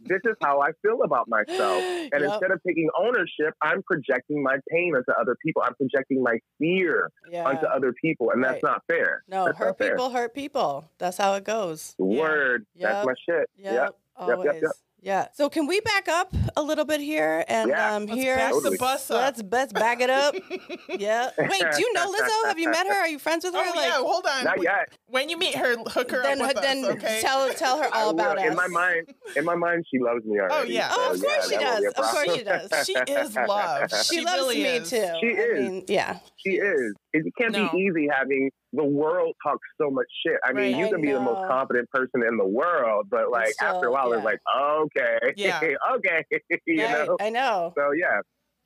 [0.00, 1.82] this is how I feel about myself.
[2.12, 2.32] And Yep.
[2.32, 5.62] instead of taking ownership, I'm projecting my pain onto other people.
[5.62, 7.44] I'm projecting my fear yeah.
[7.44, 8.30] onto other people.
[8.30, 8.70] And that's Right.
[8.72, 9.24] not fair.
[9.28, 10.84] No, that's hurt people hurt people.
[10.98, 11.94] That's how it goes.
[11.98, 12.66] Word.
[12.74, 12.90] Yep.
[12.90, 13.50] That's my shit.
[13.56, 13.72] Yep.
[13.74, 13.96] Yep.
[14.16, 14.44] Always.
[14.46, 14.72] yep, yep.
[15.02, 15.26] Yeah.
[15.34, 17.94] So can we back up a little bit here and Yeah.
[17.94, 18.76] um Let's here back Totally.
[18.76, 19.20] the bus up.
[19.20, 20.34] let's let's back it up.
[20.98, 21.30] yeah.
[21.38, 22.46] Wait, do you know Lizzo?
[22.48, 22.94] Have you met her?
[22.94, 23.60] Are you friends with her?
[23.62, 24.44] Oh like yeah, hold on.
[24.44, 24.88] Not yet.
[25.08, 27.18] When you meet her, hook her then up with then us, okay?
[27.20, 28.20] tell tell her all will.
[28.20, 28.46] about us.
[28.46, 30.54] in my mind, in my mind, she loves me already.
[30.54, 30.88] Oh yeah.
[30.90, 31.84] Oh, of So, course she does.
[31.84, 32.86] Of course she does.
[32.86, 33.90] she is love.
[33.90, 34.90] She, She, loves really me is.
[34.90, 35.06] too.
[35.20, 35.60] She I is.
[35.70, 36.18] mean, yeah.
[36.44, 36.94] She is.
[37.12, 37.68] It can't No.
[37.70, 40.36] be easy having the world talks so much shit.
[40.44, 40.76] I mean, Right.
[40.80, 43.86] you I can be the most confident person in the world, but like still, after
[43.88, 44.16] a while, yeah.
[44.16, 45.60] it's like, okay, Yeah.
[45.96, 46.24] okay,
[46.66, 47.16] you Right, know.
[47.20, 47.72] I know.
[47.76, 48.20] So yeah,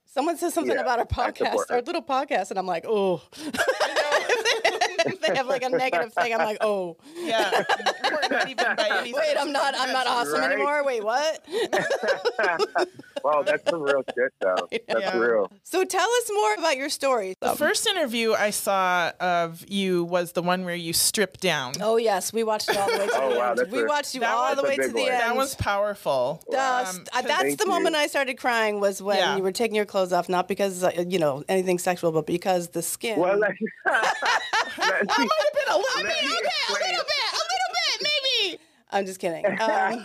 [0.06, 3.22] Someone says something Yeah, about our podcast, our little podcast, and I'm like, oh.
[5.06, 7.62] if they have like a negative thing, I'm like, oh, Yeah.
[8.48, 10.52] Even by wait, I'm not, I'm not awesome Right.
[10.52, 10.84] anymore.
[10.84, 11.44] Wait, what?
[13.24, 14.68] wow, that's some real shit, though.
[14.70, 15.16] That's Yeah.
[15.18, 15.52] real.
[15.62, 17.34] so tell us more about your story.
[17.40, 21.74] The first interview I saw of you was the one where you stripped down.
[21.80, 23.58] Oh yes, we watched it all the way to Oh, the wow, end.
[23.58, 25.02] that's We a- watched you all the way to the one.
[25.12, 25.20] end.
[25.20, 26.42] That was powerful.
[26.48, 27.70] Um, that's Thank the you.
[27.70, 29.36] moment I started crying was when Yeah.
[29.36, 32.68] you were taking your clothes off, not because uh, you know anything sexual, but because
[32.68, 33.18] the skin.
[33.18, 33.58] Well, like,
[35.08, 36.94] let me, been a little let me explain.
[38.02, 38.58] maybe.
[38.92, 39.44] I'm just kidding.
[39.60, 40.04] Um,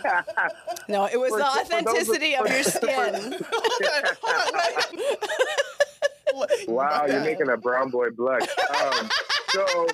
[0.88, 3.34] no, it was For- the those of- authenticity of your skin.
[6.68, 8.42] Wow, you're making a brown boy blush.
[8.42, 9.08] Um,
[9.50, 9.86] so,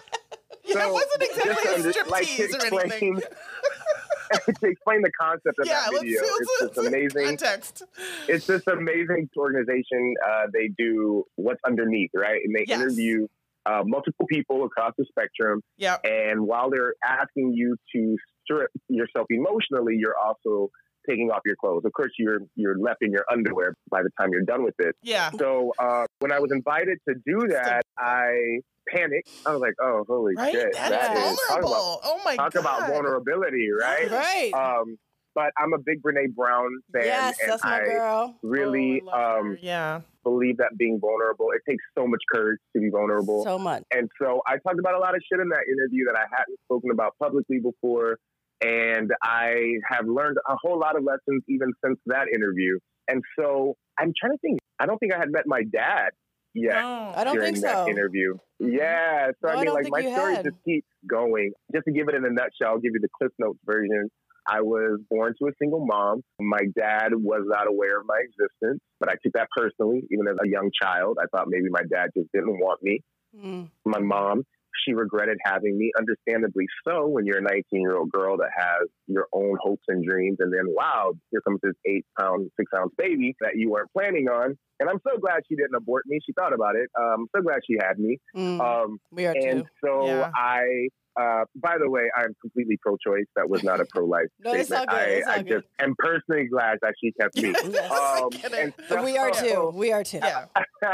[0.64, 3.16] Yeah, so it wasn't exactly just a under- like, to striptease or anything.
[3.18, 7.24] explain, to explain the concept of Yeah, that video, let's, it's let's, this amazing.
[7.26, 7.82] context.
[8.28, 10.14] It's this amazing organization.
[10.26, 12.40] Uh, they do what's underneath, right?
[12.44, 12.80] And they Yes.
[12.80, 13.28] interview
[13.66, 15.60] uh, multiple people across the spectrum.
[15.78, 15.96] Yeah.
[16.04, 20.68] And while they're asking you to strip yourself emotionally, you're also
[21.08, 21.82] taking off your clothes.
[21.84, 24.94] Of course, you're you're left in your underwear by the time you're done with it.
[25.02, 25.30] Yeah.
[25.38, 29.28] So uh, when I was invited to do that, I panicked.
[29.46, 30.52] I was like, "Oh, holy Right?
[30.52, 30.72] shit!
[30.74, 32.00] That that is is talk about vulnerable.
[32.04, 32.60] oh my talk god.
[32.60, 34.52] about vulnerability, right?" right.
[34.54, 34.96] Um,
[35.34, 38.36] but I'm a big Brene Brown fan, yes, and that's my I girl.
[38.42, 39.50] really Oh, I love her.
[39.52, 40.00] um, yeah.
[40.24, 41.48] believe that being vulnerable.
[41.54, 43.44] It takes so much courage to be vulnerable.
[43.44, 43.84] So much.
[43.94, 46.58] And so I talked about a lot of shit in that interview that I hadn't
[46.64, 48.18] spoken about publicly before.
[48.64, 52.78] And I have learned a whole lot of lessons even since that interview.
[53.08, 54.58] And so I'm trying to think.
[54.78, 56.10] I don't think I had met my dad
[56.54, 57.12] yet No.
[57.16, 57.88] I don't during think that so.
[57.88, 58.36] interview.
[58.60, 59.30] Yeah.
[59.42, 60.44] So No, I I mean, don't like my story had.
[60.44, 61.52] just keeps going.
[61.74, 64.08] Just to give it in a nutshell, I'll give you the Cliff Notes version.
[64.48, 66.22] I was born to a single mom.
[66.40, 70.02] My dad was not aware of my existence, but I took that personally.
[70.10, 73.00] Even as a young child, I thought maybe my dad just didn't want me.
[73.36, 73.70] Mm.
[73.84, 74.42] My mom,
[74.84, 78.88] she regretted having me, understandably so, when you're a 19 year old girl that has
[79.06, 80.38] your own hopes and dreams.
[80.40, 84.28] And then, wow, here comes this eight pound, six ounce baby that you weren't planning
[84.28, 84.56] on.
[84.80, 86.18] And I'm so glad she didn't abort me.
[86.26, 86.90] She thought about it.
[87.00, 88.18] Um, so glad she had me.
[88.36, 88.60] Mm.
[88.60, 89.68] Um, we are and too.
[89.84, 90.30] so Yeah.
[90.34, 90.88] I,
[91.20, 93.26] uh, by the way, I'm completely pro-choice.
[93.36, 94.90] That was not a pro-life No, statement.
[94.90, 97.54] I, I just am personally glad that she kept me.
[97.72, 97.90] Yes.
[97.90, 99.70] um, and so, we are too.
[99.74, 100.20] We are too.
[100.22, 100.46] Yeah.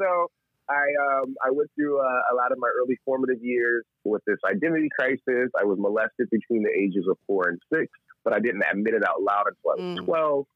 [0.00, 0.30] so
[0.68, 0.84] I
[1.20, 4.88] um, I went through uh, a lot of my early formative years with this identity
[4.98, 5.50] crisis.
[5.58, 7.88] I was molested between the ages of four and six,
[8.24, 10.04] but I didn't admit it out loud until I was Mm.
[10.06, 10.46] 12.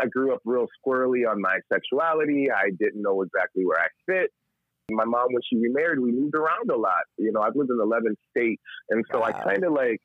[0.00, 2.48] I grew up real squirrely on my sexuality.
[2.50, 4.30] I didn't know exactly where I fit.
[4.90, 7.04] My mom, when she remarried, we moved around a lot.
[7.16, 8.62] You know, I've lived in 11 states.
[8.90, 10.00] And so I kind of like,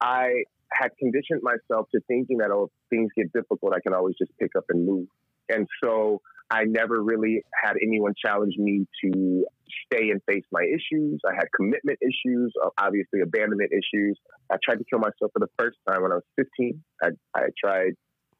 [0.00, 4.14] I had conditioned myself to thinking that, oh, if things get difficult, I can always
[4.18, 5.06] just pick up and move.
[5.48, 9.44] And so I never really had anyone challenge me to
[9.86, 11.20] stay and face my issues.
[11.26, 14.18] I had commitment issues, uh, obviously abandonment issues.
[14.50, 16.82] I tried to kill myself for the first time when I was 15.
[17.02, 17.92] I, I tried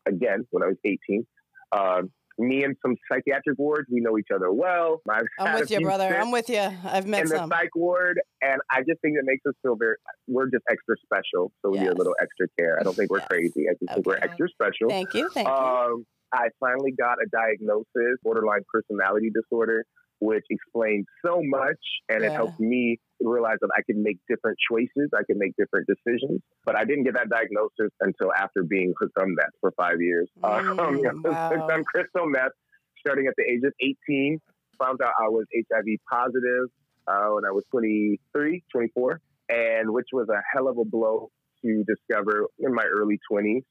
[0.06, 1.26] again when I was 18.
[1.72, 5.00] Um, me and some psychiatric wards, we know each other well.
[5.08, 6.18] I've I'm with you, brother.
[6.18, 6.58] I'm with you.
[6.84, 7.50] I've met in the some.
[7.50, 9.96] psych ward, and I just think it makes us feel very.
[10.26, 12.78] We're just extra special, so we need a little extra care.
[12.80, 13.28] I don't think we're Yes.
[13.30, 13.68] crazy.
[13.68, 14.88] I just think we're extra special.
[14.88, 15.28] Thank you.
[15.34, 15.54] Thank you.
[15.54, 19.84] Um, I finally got a diagnosis, borderline personality disorder,
[20.20, 22.36] which explained so much, and it Yeah.
[22.36, 26.40] helped me realize that I could make different choices, I could make different decisions.
[26.64, 30.28] But I didn't get that diagnosis until after being hooked on meth for five years.
[30.40, 31.50] Mm, um, I was wow.
[31.50, 32.52] hooked on crystal meth,
[32.98, 34.38] starting at the age of 18.
[34.78, 36.68] Found out I was HIV positive
[37.06, 41.30] uh, when I was 23, 24, and which was a hell of a blow
[41.62, 43.62] to discover in my early 20s.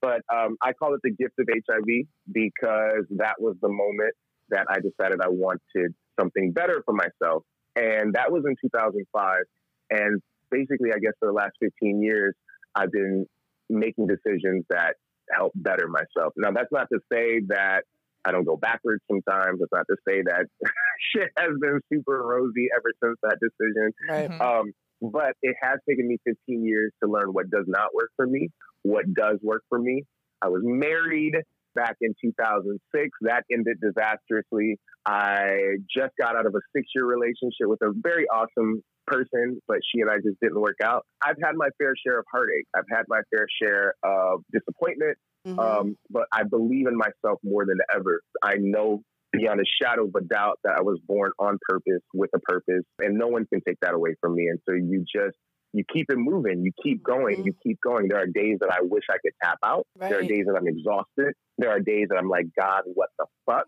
[0.00, 4.14] But um, I call it the gift of HIV because that was the moment
[4.50, 7.44] that I decided I wanted something better for myself.
[7.80, 9.42] And that was in 2005.
[9.90, 12.34] And basically, I guess for the last 15 years,
[12.74, 13.26] I've been
[13.68, 14.94] making decisions that
[15.32, 16.34] help better myself.
[16.36, 17.82] Now, that's not to say that
[18.24, 19.60] I don't go backwards sometimes.
[19.62, 20.44] It's not to say that
[21.14, 23.92] shit has been super rosy ever since that decision.
[24.08, 24.30] right.
[24.30, 24.40] Mhm.
[24.40, 28.26] Um, but it has taken me 15 years to learn what does not work for
[28.26, 28.50] me,
[28.82, 30.04] what does work for me.
[30.42, 31.36] I was married
[31.74, 33.10] back in 2006.
[33.22, 34.78] That ended disastrously.
[35.06, 39.78] I just got out of a six year relationship with a very awesome person, but
[39.82, 41.04] she and I just didn't work out.
[41.22, 42.66] I've had my fair share of heartache.
[42.76, 45.18] I've had my fair share of disappointment.
[45.46, 45.58] Mhm.
[45.58, 48.20] Um, but I believe in myself more than ever.
[48.42, 49.02] I know
[49.32, 52.84] beyond a shadow of a doubt that I was born on purpose with a purpose,
[52.98, 54.48] and no one can take that away from me.
[54.48, 55.36] And so you just
[55.72, 57.46] you keep it moving, you keep going, Mhm.
[57.46, 58.08] you keep going.
[58.08, 59.86] There are days that I wish I could tap out.
[59.96, 61.34] There are days that I'm exhausted.
[61.58, 63.66] There are days that I'm like, God, what the fuck?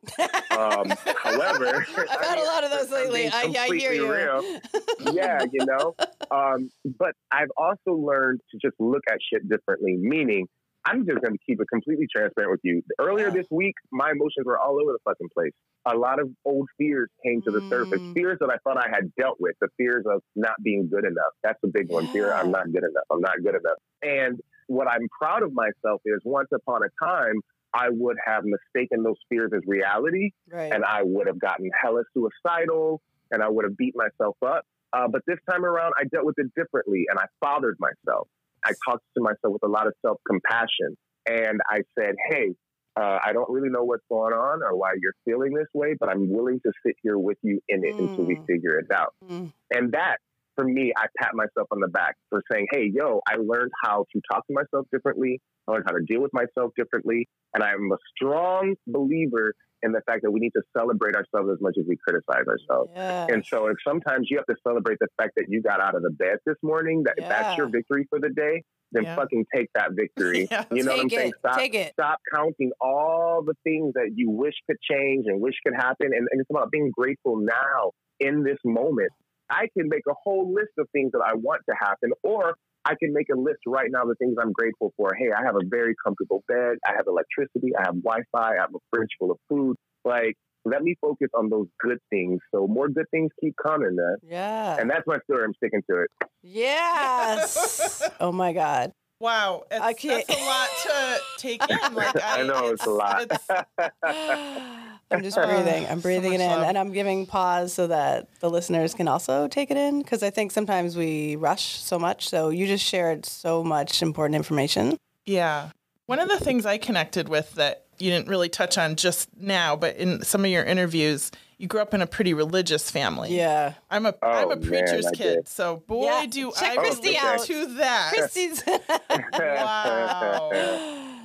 [0.51, 0.89] Um,
[1.23, 3.29] however, I've had a lot of those lately.
[3.29, 4.13] I, I hear you.
[4.13, 4.43] real.
[5.13, 5.95] yeah, you know.
[6.31, 9.97] Um, but I've also learned to just look at shit differently.
[9.99, 10.47] Meaning,
[10.85, 12.83] I'm just going to keep it completely transparent with you.
[12.99, 15.53] Earlier this week, my emotions were all over the fucking place.
[15.87, 18.01] A lot of old fears came to the surface.
[18.01, 18.15] Mm.
[18.15, 19.55] Fears that I thought I had dealt with.
[19.61, 21.33] The fears of not being good enough.
[21.43, 22.07] That's a big one.
[22.09, 23.05] Fear I'm not good enough.
[23.11, 23.79] I'm not good enough.
[24.03, 27.35] And what I'm proud of myself is once upon a time,
[27.75, 30.73] I would have mistaken those fears as reality Right.
[30.73, 34.65] and I would have gotten hella suicidal and I would have beat myself up.
[34.93, 38.29] Uh, but this time around, I dealt with it differently and I fathered myself.
[38.65, 40.97] I talked to myself with a lot of self compassion
[41.27, 42.55] and I said, hey,
[43.01, 46.09] uh, I don't really know what's going on or why you're feeling this way, but
[46.11, 48.47] I'm willing to sit here with you in it until we Mm.
[48.47, 49.15] figure it out.
[49.25, 49.53] Mm.
[49.75, 50.19] And that,
[50.57, 54.05] for me, I pat myself on the back for saying, hey, yo, I learned how
[54.13, 55.41] to talk to myself differently.
[55.69, 57.29] I learned how to deal with myself differently.
[57.55, 61.59] And I'm a strong believer in the fact that we need to celebrate ourselves as
[61.61, 62.91] much as we criticize ourselves.
[62.95, 63.27] Yeah.
[63.29, 66.03] And so if sometimes you have to celebrate the fact that you got out of
[66.03, 69.17] the bed this morning, that if that's your victory for the day, then Yeah.
[69.17, 70.47] fucking take that victory.
[70.51, 70.65] Yeah.
[70.71, 71.33] You know what I'm Take saying?
[71.41, 71.93] Stop Take it.
[71.95, 76.07] stop counting all the things that you wish could change and wish could happen.
[76.13, 77.91] And, and it's about being grateful now
[78.21, 79.11] in this moment.
[79.51, 82.55] I can make a whole list of things that I want to happen, or
[82.85, 85.15] I can make a list right now of the things I'm grateful for.
[85.17, 86.77] Hey, I have a very comfortable bed.
[86.87, 87.73] I have electricity.
[87.79, 88.57] I have Wi Fi.
[88.57, 89.77] I have a fridge full of food.
[90.05, 92.41] Like, let me focus on those good things.
[92.55, 94.17] So more good things keep coming, man.
[94.23, 94.77] Yeah.
[94.79, 95.45] And that's my story.
[95.45, 96.29] I'm sticking to it.
[96.43, 98.03] Yes.
[98.21, 98.93] oh my God.
[99.23, 101.95] Wow, it's, I can't- that's a lot to take in.
[101.95, 103.23] Like I, I know it's a lot.
[103.23, 103.65] it's-
[105.11, 105.87] I'm just breathing.
[105.87, 106.63] I'm So breathing it in, love.
[106.65, 110.31] and I'm giving pause so that the listeners can also take it in because I
[110.31, 112.29] think sometimes we rush so much.
[112.29, 114.97] So you just shared so much important information.
[115.27, 115.71] Yeah.
[116.07, 119.77] One of the things I connected with that you didn't really touch on just now,
[119.77, 121.31] but in some of your interviews,
[121.63, 123.37] you grew up in a pretty religious family.
[123.37, 123.75] Yeah.
[123.89, 125.49] I'm a Oh, am a preacher's I kid, did.
[125.49, 127.41] so boy Yeah, do check I Christy relate out.
[127.45, 128.13] to that.
[128.13, 128.65] Christy's.
[129.33, 130.51] Wow.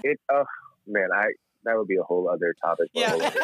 [0.03, 0.43] it oh
[0.85, 1.25] man, I
[1.63, 2.87] that would be a whole other topic.
[2.93, 3.09] Yeah.
[3.09, 3.39] whole other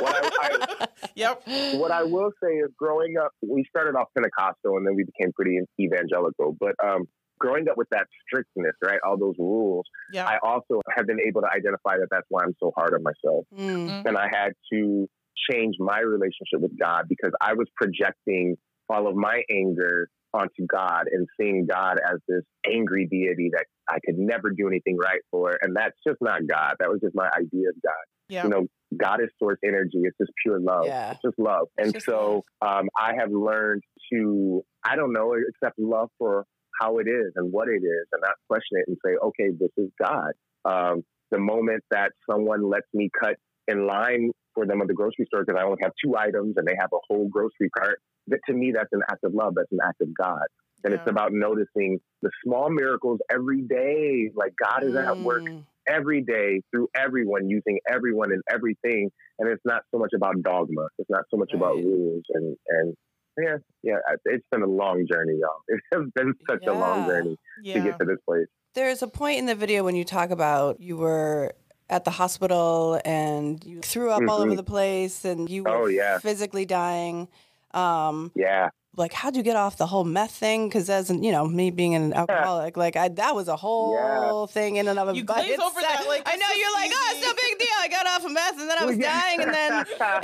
[0.00, 0.86] what, I,
[1.16, 1.42] yep.
[1.74, 5.32] What I will say is, growing up, we started off Pentecostal and then we became
[5.32, 6.56] pretty evangelical.
[6.58, 7.08] But um,
[7.40, 10.24] growing up with that strictness, right, all those rules, Yeah.
[10.26, 13.44] I also have been able to identify that that's why I'm so hard on myself.
[13.58, 14.06] Mm.
[14.06, 15.08] And I had to
[15.50, 18.56] change my relationship with God because I was projecting
[18.88, 23.98] all of my anger onto God and seeing God as this angry deity that I
[24.04, 25.58] could never do anything right for.
[25.60, 26.74] And that's just not God.
[26.80, 28.04] That was just my idea of God.
[28.28, 28.44] Yeah.
[28.44, 28.66] You know,
[28.96, 30.00] God is source energy.
[30.02, 30.86] It's just pure love.
[30.86, 31.12] Yeah.
[31.12, 31.68] It's just love.
[31.76, 33.82] It's And just so um, I have learned
[34.12, 36.44] to, I don't know, accept love for
[36.80, 39.70] how it is and what it is and not question it and say, okay, this
[39.76, 40.32] is God.
[40.64, 43.36] Um, the moment that someone lets me cut
[43.66, 46.66] in line for them at the grocery store because I only have two items and
[46.66, 49.54] they have a whole grocery cart, that to me, that's an act of love.
[49.54, 50.42] That's an act of God.
[50.84, 54.30] And it's about noticing the small miracles every day.
[54.34, 55.64] Like God is at work Mm.
[55.88, 59.10] every day through everyone, using everyone and everything.
[59.38, 60.86] And it's not so much about dogma.
[60.98, 62.22] It's not so much about rules.
[62.34, 62.94] And and
[63.40, 65.60] yeah, yeah, it's been a long journey, y'all.
[65.68, 67.06] It has been such a long Yeah.
[67.08, 67.36] journey
[67.74, 68.46] to get to this place.
[68.74, 71.54] There's a point in the video when you talk about you were
[71.90, 74.56] at the hospital and you threw up all over Mhm.
[74.56, 76.18] the place and you were Oh, yeah.
[76.18, 77.28] physically dying.
[77.72, 80.68] Um, Yeah, like how'd you get off the whole meth thing?
[80.68, 84.76] Because as you know, me being an alcoholic, like I that was a whole thing
[84.76, 86.08] in and of You glaze over that itself.
[86.08, 87.68] like I know just you're like, oh, it's no big deal.
[87.78, 89.72] I got off of meth and then I was dying and then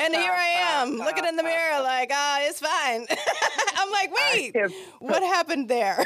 [0.01, 3.07] and here I am looking in the mirror like, ah, it's fine.
[3.77, 4.57] I'm like, wait,
[5.01, 6.03] what happened there?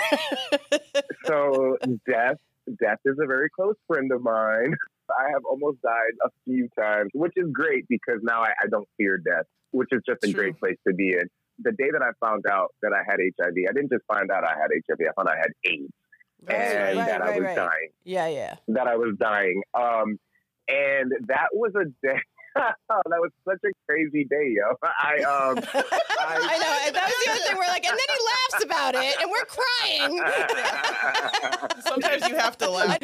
[1.26, 1.76] so
[2.08, 2.36] death
[2.80, 4.74] death is a very close friend of mine.
[5.10, 8.88] I have almost died a few times, which is great because now I, I don't
[8.96, 10.42] fear death, which is just a True.
[10.42, 11.28] great place to be in.
[11.60, 14.44] The day that I found out that I had HIV, I didn't just find out
[14.44, 15.92] I had HIV, I found out I had AIDS
[16.46, 17.56] and right, that I was right.
[17.56, 17.88] dying.
[18.04, 18.56] Yeah, yeah.
[18.68, 19.62] That I was dying.
[19.74, 20.18] Um,
[20.68, 22.20] and that was a day.
[22.56, 24.74] that was such a crazy day, yo.
[24.82, 25.58] I um,
[26.20, 26.92] I know.
[26.92, 27.56] That was the other thing.
[27.56, 30.20] We're like, and then he laughs about it, and we're crying.
[31.80, 32.98] Sometimes you have to laugh.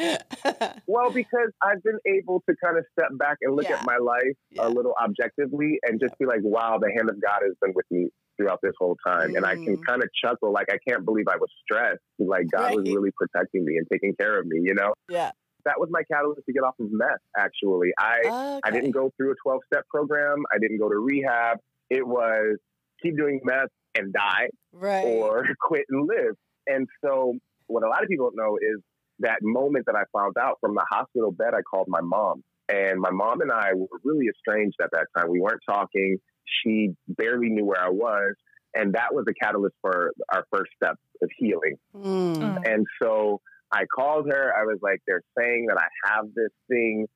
[0.86, 3.76] Well, because I've been able to kind of step back and look Yeah.
[3.78, 4.66] at my life Yeah.
[4.66, 7.86] a little objectively and just be like, wow, the hand of God has been with
[7.90, 9.34] me throughout this whole time.
[9.36, 9.86] And I can Mm.
[9.86, 12.00] kind of chuckle, like, I can't believe I was stressed.
[12.18, 14.92] Like, God was really protecting me and taking care of me, you know?
[15.08, 15.30] yeah.
[15.64, 17.90] That was my catalyst to get off of meth, actually.
[17.98, 21.58] I, I didn't go through a 12 step program, I didn't go to rehab.
[21.90, 22.58] It was
[23.02, 25.04] keep doing meth and die Right.
[25.04, 26.34] or quit and live.
[26.66, 27.34] And so,
[27.66, 28.80] what a lot of people don't know is
[29.20, 32.42] that moment that I found out from the hospital bed, I called my mom.
[32.68, 35.30] And my mom and I were really estranged at that time.
[35.30, 36.18] We weren't talking.
[36.62, 38.34] She barely knew where I was.
[38.74, 41.76] And that was the catalyst for our first step of healing.
[41.96, 42.66] Mm.
[42.66, 43.40] And so
[43.74, 44.52] I called her.
[44.56, 47.06] I was like, they're saying that I have this thing.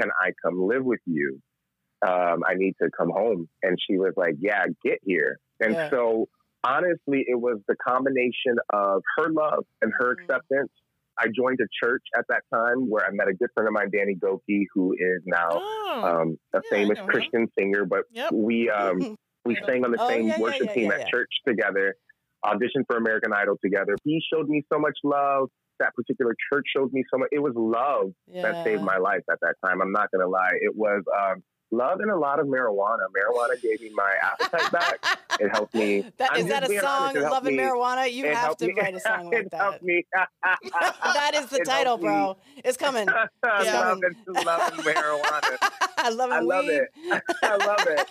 [0.00, 1.40] Can I come live with you?
[2.06, 3.48] Um, I need to come home.
[3.62, 5.38] And she was like, yeah, get here.
[5.60, 5.90] And Yeah.
[5.92, 6.28] so
[6.64, 10.20] honestly, it was the combination of her love and her Mhm.
[10.20, 10.70] acceptance.
[11.18, 13.90] I joined a church at that time where I met a good friend of mine,
[13.90, 17.06] Danny Gokey, who is now Oh, um, a Yeah, famous him.
[17.06, 17.84] Christian singer.
[17.86, 18.32] But Yep.
[18.32, 18.98] we um,
[19.44, 21.94] we sang on the Oh, same yeah, worship team at church together,
[22.44, 23.94] auditioned for American Idol together.
[24.04, 25.50] He showed me so much love.
[25.80, 27.28] That particular church showed me so much.
[27.32, 28.12] It was love
[28.42, 29.82] that saved my life at that time.
[29.82, 30.52] I'm not going to lie.
[30.60, 31.42] It was um,
[31.76, 33.04] love and a lot of marijuana.
[33.16, 34.98] Marijuana gave me my appetite back.
[35.40, 36.04] It helped me.
[36.18, 38.12] That, I'm is that a song, honest, it helped Love and me- Marijuana?
[38.12, 39.60] You it have to me- write a song like it that.
[39.60, 40.04] helped me.
[40.44, 42.08] that is the It title, helped me.
[42.08, 42.36] bro.
[42.64, 43.06] It's coming.
[43.08, 44.16] love, and,
[44.46, 45.58] love and marijuana.
[45.98, 46.34] I love it.
[46.34, 46.70] I love weed.
[47.04, 47.22] it.
[47.42, 48.08] I love it.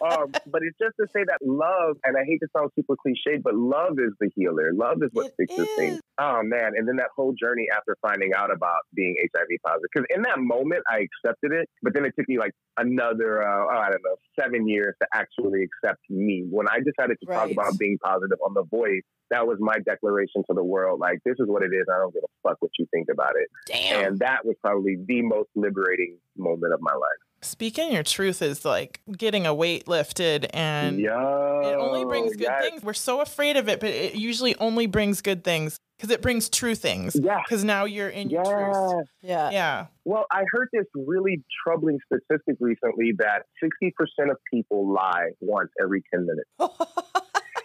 [0.00, 3.36] Um, but it's just to say that love, and I hate to sound super cliche,
[3.42, 4.72] but love is the healer.
[4.72, 6.00] Love is what It fixes things.
[6.18, 6.72] Oh man!
[6.76, 10.38] And then that whole journey after finding out about being HIV positive, because in that
[10.40, 14.02] moment I accepted it, but then it took me like another, uh, oh, I don't
[14.04, 16.44] know, seven years to actually accept me.
[16.48, 20.42] When I decided to talk about being positive on The Voice, that was my declaration
[20.48, 21.00] to the world.
[21.00, 21.86] Like, this is what it is.
[21.92, 23.48] I don't give a fuck what you think about it.
[23.66, 24.04] Damn.
[24.04, 27.22] And that was probably the most liberating moment of my life.
[27.42, 32.42] Speaking your truth is like getting a weight lifted and Yo, it only brings good
[32.42, 32.62] yes.
[32.62, 32.82] things.
[32.82, 36.48] We're so afraid of it, but it usually only brings good things because it brings
[36.48, 37.16] true things.
[37.20, 37.40] Yeah.
[37.44, 38.52] Because now you're in your Yeah.
[38.94, 39.06] truth.
[39.22, 39.50] yeah.
[39.50, 39.86] Yeah.
[40.04, 46.02] Well, I heard this really troubling statistic recently that 60% of people lie once every
[46.12, 46.48] 10 minutes.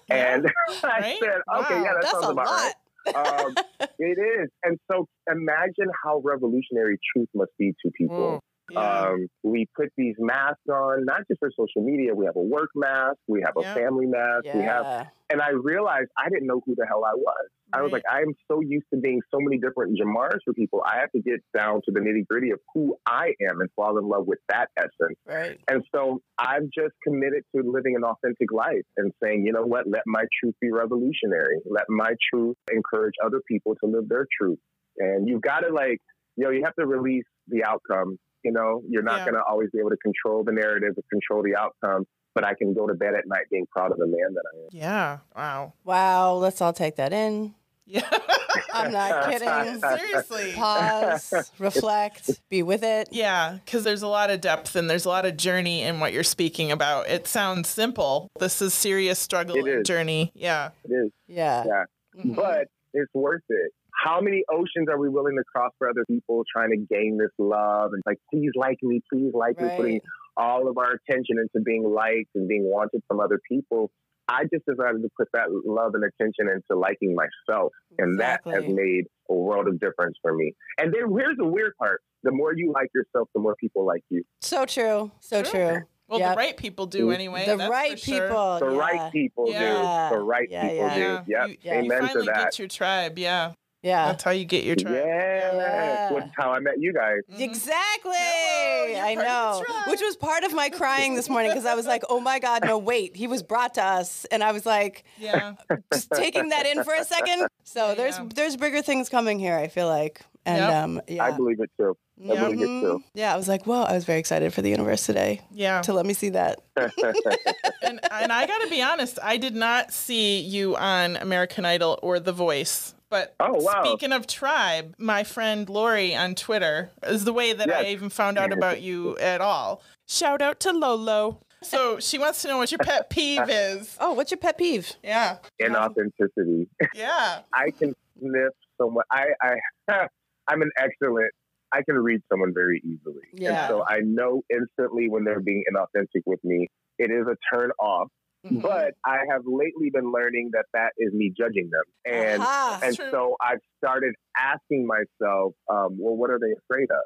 [0.09, 0.47] And
[0.83, 1.17] I Right?
[1.19, 1.83] said, okay, Wow.
[1.83, 2.73] yeah, that That's sounds a about lot.
[3.13, 3.43] right.
[3.43, 3.55] Um,
[3.99, 4.49] it is.
[4.63, 8.41] And so imagine how revolutionary truth must be to people.
[8.69, 8.79] Yeah.
[8.79, 12.13] Um, we put these masks on, not just for social media.
[12.13, 16.07] We have a work mask, we have a family mask, we have and I realized
[16.17, 17.49] I didn't know who the hell I was.
[17.73, 20.81] I was like, I am so used to being so many different Jamars for people.
[20.85, 23.97] I have to get down to the nitty gritty of who I am and fall
[23.97, 25.19] in love with that essence.
[25.25, 25.59] Right.
[25.69, 29.85] And so I've just committed to living an authentic life and saying, you know what,
[29.85, 31.57] let my truth be revolutionary.
[31.69, 34.59] Let my truth encourage other people to live their truth.
[34.97, 35.99] And you've got to like,
[36.37, 38.17] you know, you have to release the outcome.
[38.43, 39.25] You know, you're not Yeah.
[39.25, 42.05] going to always be able to control the narrative or control the outcome.
[42.35, 44.57] But I can go to bed at night being proud of the man that I
[44.59, 44.67] am.
[44.71, 45.17] Yeah.
[45.35, 45.73] Wow.
[45.83, 46.33] Wow.
[46.35, 47.55] Let's all take that in.
[47.87, 48.07] Yeah.
[48.73, 49.79] I'm not kidding.
[49.97, 50.51] Seriously.
[50.53, 53.09] Pause, reflect, be with it.
[53.11, 56.11] Yeah, because there's a lot of depth and there's a lot of journey in what
[56.13, 57.07] you're speaking about.
[57.09, 58.29] It sounds simple.
[58.39, 60.31] This is serious struggle and journey.
[60.35, 60.71] Yeah.
[60.83, 61.11] It is.
[61.27, 61.63] Yeah.
[61.65, 61.83] Yeah.
[62.23, 62.35] Mhm.
[62.35, 63.71] but it's worth it.
[64.03, 67.31] How many oceans are we willing to cross for other people trying to gain this
[67.39, 69.99] love and like, please like me, please like me, putting
[70.35, 73.89] all of our attention into being liked and being wanted from other people.
[74.29, 77.71] I just decided to put that love and attention into liking myself.
[77.97, 80.53] And that has made a world of difference for me.
[80.77, 82.01] And then here's the weird part.
[82.23, 84.23] The more you like yourself, the more people like you.
[84.41, 85.11] So true.
[85.21, 85.51] So True.
[85.51, 85.81] true.
[86.09, 86.31] Well, Yep.
[86.31, 87.13] the right people do mm.
[87.13, 87.45] anyway.
[87.45, 88.21] the that's right for sure.
[88.27, 88.59] people.
[88.59, 88.77] The yeah.
[88.77, 90.09] right people Yeah.
[90.09, 90.15] do.
[90.15, 90.95] The right Yeah, people yeah.
[90.95, 91.01] do.
[91.01, 91.23] Yeah.
[91.27, 91.49] Yep.
[91.49, 91.73] You, Yeah.
[91.73, 92.35] you Amen to that.
[92.35, 93.19] get your tribe.
[93.19, 93.53] Yeah.
[93.83, 94.07] Yeah.
[94.07, 94.95] That's how you get your tribe.
[94.95, 95.53] Yeah.
[95.55, 96.09] Yeah.
[96.19, 97.19] That's how I met you guys.
[97.31, 97.39] Mhm.
[97.39, 98.11] Exactly.
[98.13, 99.63] Hello, I know.
[99.87, 102.65] Which was part of my crying this morning because I was like, oh my God,
[102.65, 103.15] no, wait.
[103.15, 104.25] He was brought to us.
[104.31, 105.53] And I was like, Yeah.
[105.93, 107.47] just taking that in for a second.
[107.63, 110.21] So Yeah, there's there's bigger things coming here, I feel like.
[110.45, 110.73] And Yep.
[110.83, 111.23] um yeah.
[111.25, 111.95] I believe it too.
[112.19, 112.43] I Yeah.
[112.45, 112.99] believe it too.
[112.99, 113.03] Mhm.
[113.13, 115.81] Yeah, I was like, whoa, I was very excited for the universe today Yeah.
[115.83, 116.61] to let me see that.
[116.75, 121.99] and and I got to be honest, I did not see you on American Idol
[122.01, 122.95] or The Voice.
[123.09, 123.83] But Oh, wow.
[123.85, 128.37] speaking of tribe, my friend Lori on Twitter is the way that I even found
[128.37, 129.81] out about you at all.
[130.07, 131.39] Shout out to Lolo.
[131.63, 133.95] So she wants to know what your pet peeve is.
[133.99, 134.91] Oh, what's your pet peeve?
[135.03, 135.37] Yeah.
[135.61, 136.67] Inauthenticity.
[136.93, 137.41] Yeah.
[137.53, 139.05] I can sniff someone.
[139.11, 140.07] I, I,
[140.47, 141.31] I'm an excellent.
[141.73, 143.23] I can read someone very easily.
[143.33, 143.61] Yeah.
[143.65, 146.67] And so I know instantly when they're being inauthentic with me.
[146.99, 148.07] It is a turn off.
[148.51, 148.61] Mhm.
[148.61, 151.83] But I have lately been learning that that is me judging them.
[152.05, 152.79] And Aha.
[152.81, 153.09] and True.
[153.11, 157.03] so I've started asking myself, um, well, what are they afraid of?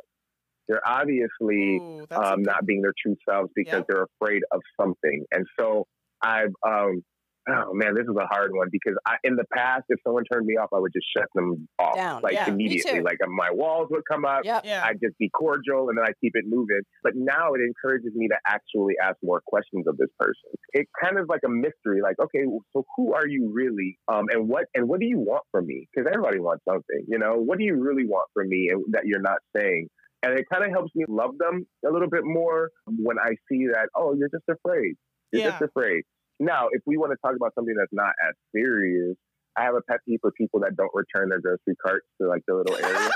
[0.67, 3.87] They're obviously Ooh, um, not being their true selves because Yep.
[3.87, 5.25] they're afraid of something.
[5.31, 5.85] And so
[6.21, 7.03] I've um,
[7.49, 10.45] Oh man, this is a hard one because I, in the past, if someone turned
[10.45, 12.21] me off, I would just shut them off Down.
[12.21, 13.01] like Yeah, immediately.
[13.01, 14.41] Like uh, my walls would come up.
[14.43, 14.63] Yep.
[14.65, 14.83] Yeah.
[14.85, 16.81] I'd just be cordial and then I keep it moving.
[17.03, 20.51] But now it encourages me to actually ask more questions of this person.
[20.73, 23.97] It kind of like a mystery, like, okay, so who are you really?
[24.07, 25.87] Um, and what and what do you want from me?
[25.91, 27.35] Because everybody wants something, you know.
[27.37, 29.87] What do you really want from me and that you're not saying?
[30.23, 33.65] And it kind of helps me love them a little bit more when I see
[33.73, 34.93] that, oh, you're just afraid.
[35.31, 35.49] You're Yeah.
[35.51, 36.03] just afraid.
[36.41, 39.15] Now, if we want to talk about something that's not as serious,
[39.55, 42.41] I have a pet peeve for people that don't return their grocery carts to like
[42.47, 43.11] the little area.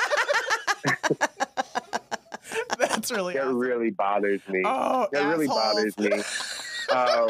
[2.78, 3.58] That's really That awesome.
[3.58, 4.62] really bothers me.
[4.64, 6.12] Oh, that really bothers me.
[6.94, 7.28] Um,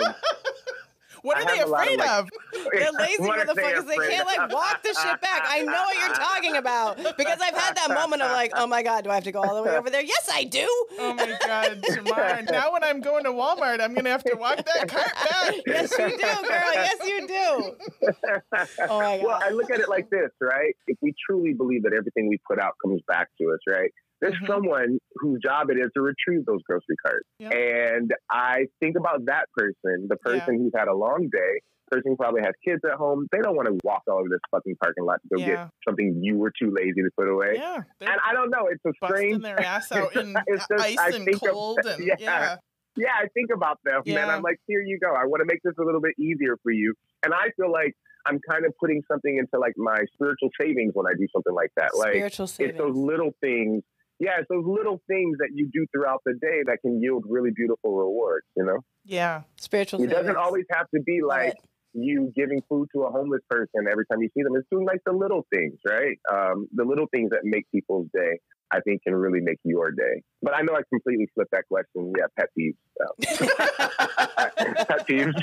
[1.25, 2.29] What are they have a of, afraid like- of?
[2.71, 3.85] They're lazy motherfuckers.
[3.87, 5.43] They afraid can't like walk the shit back.
[5.47, 8.83] I know what you're talking about because I've had that moment of like, oh my
[8.83, 10.03] god, do I have to go all the way over there?
[10.03, 10.67] Yes, I do.
[10.99, 12.49] Oh my God, Jamar.
[12.55, 15.55] Now when I'm going to Walmart, I'm going to have to walk that cart back.
[15.65, 16.73] Yes, you do, girl.
[16.73, 17.75] Yes, you do.
[18.87, 19.39] Oh my well.
[19.43, 20.75] I look at it like this, right?
[20.87, 23.91] If we truly believe that everything we put out comes back to us, right?
[24.25, 24.47] There's Mhm.
[24.47, 27.25] someone whose job it is to retrieve those grocery carts.
[27.39, 27.49] Yeah.
[27.49, 31.59] And I think about that person, the person who's had a long day,
[31.91, 33.27] person who probably has kids at home.
[33.31, 35.47] They don't want to walk all over this fucking parking lot to go Yeah.
[35.65, 37.53] get something you were too lazy to put away.
[37.55, 37.83] Yeah.
[38.01, 41.25] And I don't know, it's a strange their ass out in just- ice I and
[41.25, 42.15] think of- and yeah.
[42.17, 42.55] yeah.
[42.95, 44.23] yeah, I think about them, Yeah.
[44.23, 45.11] and I'm like, here you go.
[45.13, 46.95] I want to make this a little bit easier for you.
[47.23, 47.93] And I feel like
[48.25, 51.69] I'm kind of putting something into like my spiritual savings when I do something like
[51.77, 51.91] that.
[51.95, 52.37] Like it's
[52.77, 53.83] those little things.
[54.19, 57.51] Yeah, it's those little things that you do throughout the day that can yield really
[57.55, 58.45] beautiful rewards.
[58.55, 59.41] You know, Yeah.
[59.57, 61.57] Spiritual it doesn't always have to be like it.
[61.93, 64.55] you giving food to a homeless person every time you see them.
[64.55, 66.17] It's doing like the little things, right?
[66.31, 68.39] Um, the little things that make people's day.
[68.71, 70.21] I think can really make your day.
[70.41, 72.11] But I know I completely flipped that question.
[72.17, 72.75] Yeah, pet peeves.
[72.97, 73.05] So.
[74.85, 75.33] pet peeves.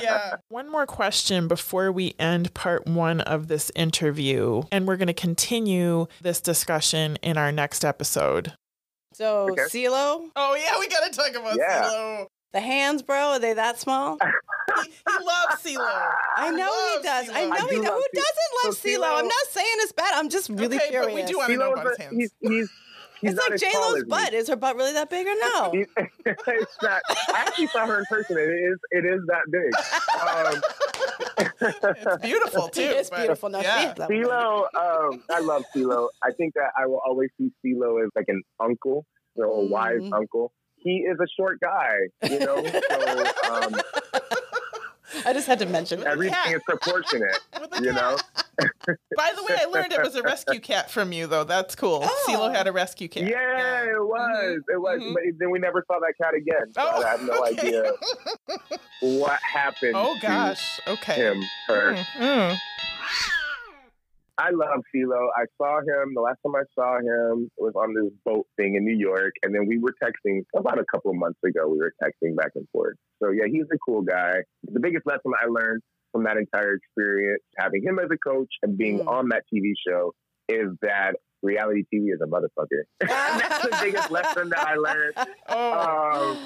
[0.02, 0.36] yeah.
[0.48, 4.62] One more question before we end part one of this interview.
[4.72, 8.52] And we're going to continue this discussion in our next episode.
[9.14, 9.62] So Okay.
[9.62, 10.78] CeeLo, Oh, yeah.
[10.78, 11.84] We got to talk about Yeah.
[11.88, 12.26] CeeLo.
[12.52, 14.18] the hands, bro, are they that small?
[14.84, 16.10] He, he loves CeeLo.
[16.36, 17.28] I know he love does.
[17.30, 17.90] I know I he do does.
[17.92, 19.18] Who Ce- doesn't love so CeeLo?
[19.18, 20.12] I'm not saying it's bad.
[20.14, 21.06] I'm just really okay, curious.
[21.12, 22.16] but we do want to know CeeLo's about his a- hands.
[22.18, 22.70] he's, he's,
[23.20, 24.08] he's it's not like as J tall Lo's as me.
[24.08, 24.34] butt.
[24.34, 25.72] Is her butt really that big or no?
[26.48, 27.02] It's not.
[27.08, 28.36] I actually saw her in person.
[28.38, 28.78] It is.
[28.90, 29.72] It is that big.
[30.20, 30.62] Um,
[31.96, 32.82] it's beautiful, too.
[32.82, 33.48] it's beautiful.
[33.48, 33.94] No, yeah.
[33.94, 36.08] she- CeeLo, um, I love CeeLo.
[36.22, 39.06] I think that I will always see CeeLo as like an uncle,
[39.36, 40.12] you know, a wise Mhm.
[40.14, 40.52] uncle.
[40.78, 41.96] He is a short guy,
[42.30, 43.74] you know, so um,
[45.24, 46.06] I just had to mention it.
[46.06, 46.54] everything cat.
[46.54, 47.38] is proportionate,
[47.80, 47.94] you cat.
[47.94, 48.16] know.
[49.16, 51.44] By the way, I learned it was a rescue cat from you, though.
[51.44, 52.00] That's cool.
[52.02, 52.24] Oh.
[52.28, 53.24] CeeLo had a rescue cat.
[53.24, 54.60] Yeah, it was.
[54.72, 55.00] It was.
[55.00, 55.14] Mhm.
[55.14, 56.72] But then we never saw that cat again.
[56.72, 57.58] So Oh, I have no okay.
[57.60, 57.92] idea
[59.20, 59.92] what happened.
[59.94, 60.80] Oh, to gosh.
[60.88, 61.14] Okay.
[61.14, 61.94] him, her.
[61.94, 62.58] Mm, mm.
[64.38, 65.28] I love CeeLo.
[65.34, 68.84] I saw him the last time I saw him was on this boat thing in
[68.84, 71.68] New York, and then we were texting about a couple of months ago.
[71.68, 72.96] We were texting back and forth.
[73.22, 74.40] So yeah, he's a cool guy.
[74.64, 75.80] The biggest lesson I learned
[76.12, 79.08] from that entire experience, having him as a coach and being Mm.
[79.08, 80.12] on that TV show,
[80.48, 82.82] is that reality TV is a motherfucker.
[83.00, 85.14] That's the biggest lesson that I learned.
[85.48, 86.38] Oh, Um,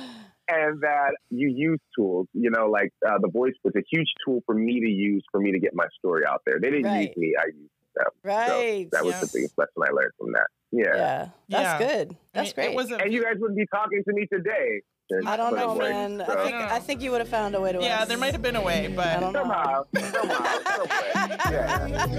[0.49, 2.27] and that you use tools.
[2.35, 5.41] You know, like uh, the voice was a huge tool for me to use for
[5.41, 6.59] me to get my story out there.
[6.61, 7.09] They didn't Right.
[7.09, 8.07] use me; I used them.
[8.23, 8.89] right.
[8.93, 9.21] That was Yes.
[9.33, 10.47] the biggest lesson I learned from that.
[10.73, 10.97] Yeah.
[10.97, 11.29] yeah.
[11.49, 11.89] That's Yeah.
[11.89, 12.13] good.
[12.13, 12.71] I That's mean, great.
[12.73, 14.83] It was a, And you guys wouldn't be talking to me today.
[15.27, 16.23] I don't know, But, man.
[16.25, 17.81] so- I think I I think you would have found a way to.
[17.83, 18.09] yeah, us.
[18.09, 19.43] there might have been a way, I but don't know.
[19.43, 20.45] Somehow, somehow,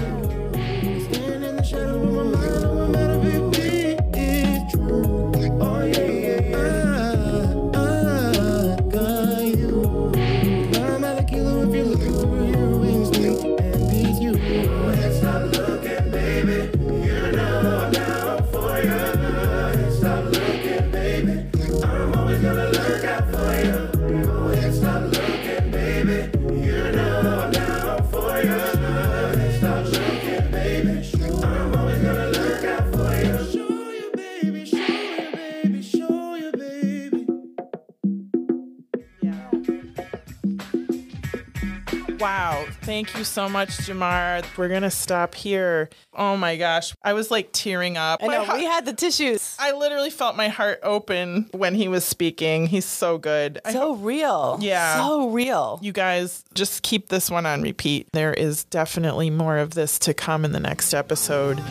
[42.20, 42.66] Wow.
[42.82, 44.46] Thank you so much, Jamar.
[44.58, 45.90] We're going to stop here.
[46.14, 46.94] Oh my gosh.
[47.04, 48.22] I was like tearing up.
[48.22, 49.56] I know heart- we had the tissues.
[49.60, 52.68] I literally felt my heart open when he was speaking.
[52.68, 53.60] He's so good.
[53.64, 54.58] I So real.
[54.62, 54.98] Yeah.
[54.98, 55.80] So real.
[55.82, 58.10] you guys just keep this one on repeat.
[58.12, 61.62] There is definitely more of this to come in the next episode.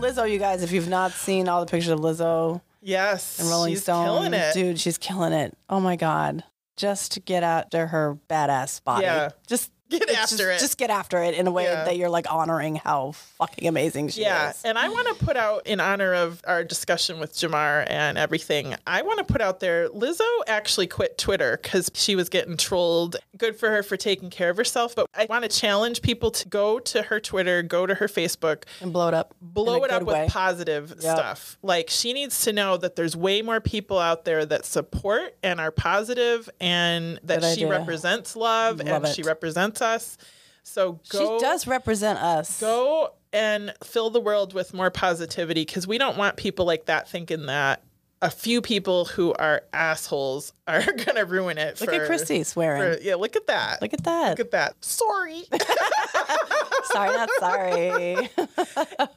[0.00, 0.62] Lizzo, you guys.
[0.62, 3.38] If you've not seen all the pictures of Lizzo Yes.
[3.40, 4.54] and Rolling she's Stone, killing it.
[4.54, 5.56] dude, she's killing it.
[5.68, 6.44] Oh my god,
[6.76, 9.04] just get after her badass body.
[9.04, 9.30] Yeah.
[9.46, 10.58] just Get it's after just, it.
[10.60, 11.84] Just get after it in a way Yeah.
[11.84, 14.60] that you're like honoring how fucking amazing she Yeah, is.
[14.64, 14.70] Yeah.
[14.70, 18.74] And I want to put out in honor of our discussion with Jamar and everything.
[18.86, 23.16] I want to put out there Lizzo actually quit Twitter because she was getting trolled.
[23.38, 26.48] Good for her for taking care of herself, but I want to challenge people to
[26.48, 29.34] go to her Twitter, go to her Facebook, And blow it up.
[29.40, 31.16] blow it up good with positive Yep.
[31.16, 31.58] stuff.
[31.62, 35.60] Like she needs to know that there's way more people out there that support and
[35.60, 37.68] are positive and that Good she idea.
[37.68, 39.14] represents love, Love and it.
[39.14, 40.18] she represents us.
[40.62, 41.38] So go.
[41.38, 42.60] She does represent us.
[42.60, 47.08] go and fill the world with more positivity because we don't want people like that
[47.08, 47.82] thinking that
[48.22, 51.80] a few people who are assholes are gonna ruin it.
[51.80, 52.96] Look for, at Christy swearing.
[52.96, 53.82] for- yeah, look at that.
[53.82, 54.30] Look at that.
[54.30, 54.74] Look at that.
[54.84, 55.44] Sorry.
[56.84, 58.28] sorry, not sorry.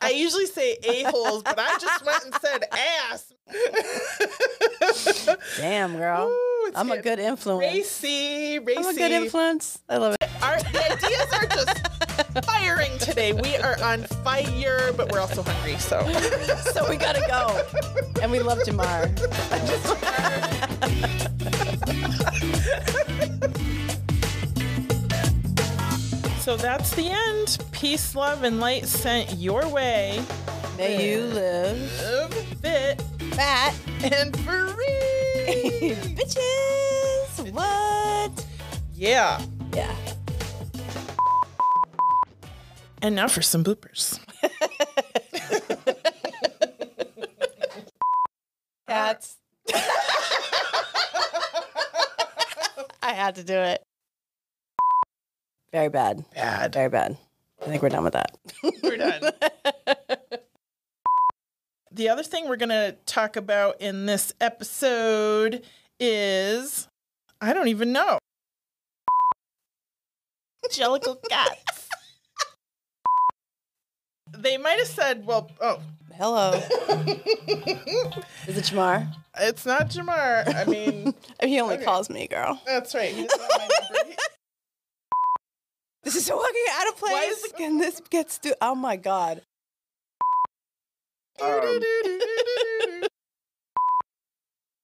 [0.02, 3.34] I usually say a-holes, but I just went and said ass.
[5.58, 6.28] Damn, girl.
[6.28, 7.62] Ooh, I'm a good influence.
[7.62, 8.80] Racy, racy.
[8.80, 9.80] I'm a good influence.
[9.88, 10.19] I love it.
[10.90, 13.34] Our, the ideas are just firing today.
[13.34, 15.78] We are on fire, but we're also hungry.
[15.78, 16.02] So,
[16.74, 17.62] So we gotta go.
[18.22, 19.08] And we love Jamar.
[26.40, 27.58] so that's the end.
[27.72, 30.24] Peace, love, and light sent your way.
[30.78, 33.02] May you live Live fit
[33.34, 33.76] fat.
[34.04, 35.94] and free.
[36.16, 37.52] Bitches.
[37.52, 38.46] What?
[38.96, 39.42] yeah.
[39.74, 39.94] Yeah.
[43.02, 44.20] And now for some bloopers.
[48.88, 49.38] Cats.
[53.02, 53.82] I had to do it.
[55.72, 56.26] Very bad.
[56.34, 56.74] Bad.
[56.74, 57.18] Very bad.
[57.62, 58.38] I think we're done with that.
[58.84, 59.22] We're done.
[61.92, 65.64] the other thing we're going to talk about in this episode
[66.00, 66.88] is
[67.42, 68.20] I don't even know.
[70.72, 71.89] Jellicle cats.
[74.38, 75.80] They might have said, well, oh,
[76.16, 76.52] Hello.
[78.48, 79.08] Is it Jamar?
[79.40, 80.44] it's not Jamar.
[80.54, 81.14] I mean,
[81.44, 81.86] He only Okay.
[81.86, 82.60] calls me girl.
[82.66, 83.14] that's right.
[83.14, 83.70] He doesn't my
[86.04, 87.12] This is so fucking out of place.
[87.14, 89.42] Why is and this gets to oh my god.
[91.42, 91.84] Um,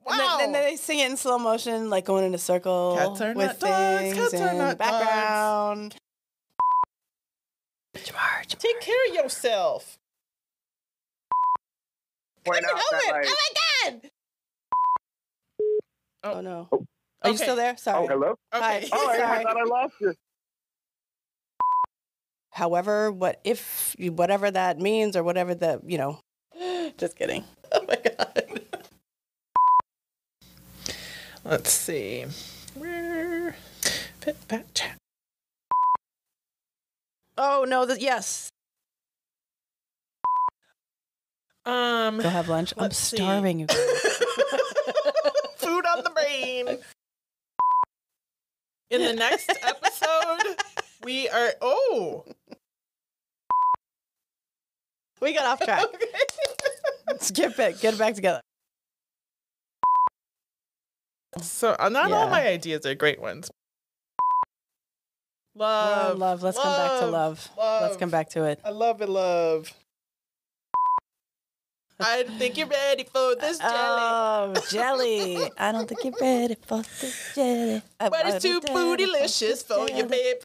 [0.08, 3.34] And then, they sing it in slow motion, like going in a circle Cats are
[3.34, 5.96] with not dogs, cats are not the background.
[8.06, 8.58] Jamar, Jamar.
[8.60, 9.98] Take care of yourself.
[12.46, 14.02] point out that like, oh my god!
[16.24, 16.34] Oh.
[16.36, 16.70] Oh, no.
[17.22, 17.78] Are you still there?
[17.78, 18.06] Sorry.
[18.06, 18.30] oh hello.
[18.54, 18.64] Okay.
[18.64, 18.90] Hi.
[18.94, 19.44] Oh, I, I Sorry.
[19.44, 20.14] thought I lost you.
[22.52, 26.20] However, what if you- whatever that means or whatever the you know.
[26.98, 27.44] Just kidding.
[27.72, 28.62] Oh my god.
[31.44, 32.26] Let's see.
[32.76, 33.56] Where
[34.22, 34.98] Fit Phat Chat.
[37.38, 37.86] Oh no!
[37.86, 38.50] The, yes.
[41.66, 42.74] Um Go have lunch.
[42.78, 43.18] I'm see.
[43.18, 43.66] starving you.
[43.68, 43.78] guys.
[45.58, 46.78] food on the brain.
[48.92, 50.58] In the next episode,
[51.04, 52.24] we are oh
[55.22, 55.84] we got off track.
[55.96, 57.18] okay.
[57.20, 57.82] Skip it.
[57.82, 58.42] Get it back together.
[61.42, 63.50] So uh, not all my ideas are great ones.
[65.56, 66.44] Love, love.
[66.44, 67.50] Let's come back to love.
[67.58, 68.60] Let's come back to it.
[68.64, 69.72] I love it, love.
[71.98, 73.74] I think you're ready for this jelly.
[73.74, 75.50] Oh, jelly.
[75.58, 77.82] I don't think you're ready for this jelly.
[78.02, 80.04] I but it's too bootylicious for you, jelly.
[80.10, 80.36] babe.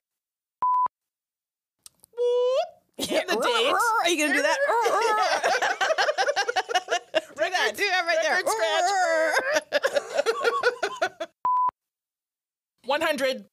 [2.16, 2.68] Whoop.
[3.10, 3.84] And the dates.
[4.04, 4.56] Are you gonna do that?
[7.34, 7.72] do that.
[7.76, 8.40] Do that right there.
[11.10, 11.28] Scratch.
[12.86, 13.49] 100.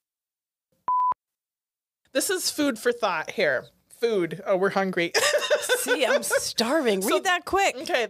[2.18, 3.68] This is food for thought here.
[4.02, 4.42] Food.
[4.48, 5.12] Oh, we're hungry.
[5.82, 7.02] See, I'm starving.
[7.02, 7.76] Read So- that quick.
[7.76, 8.08] okay.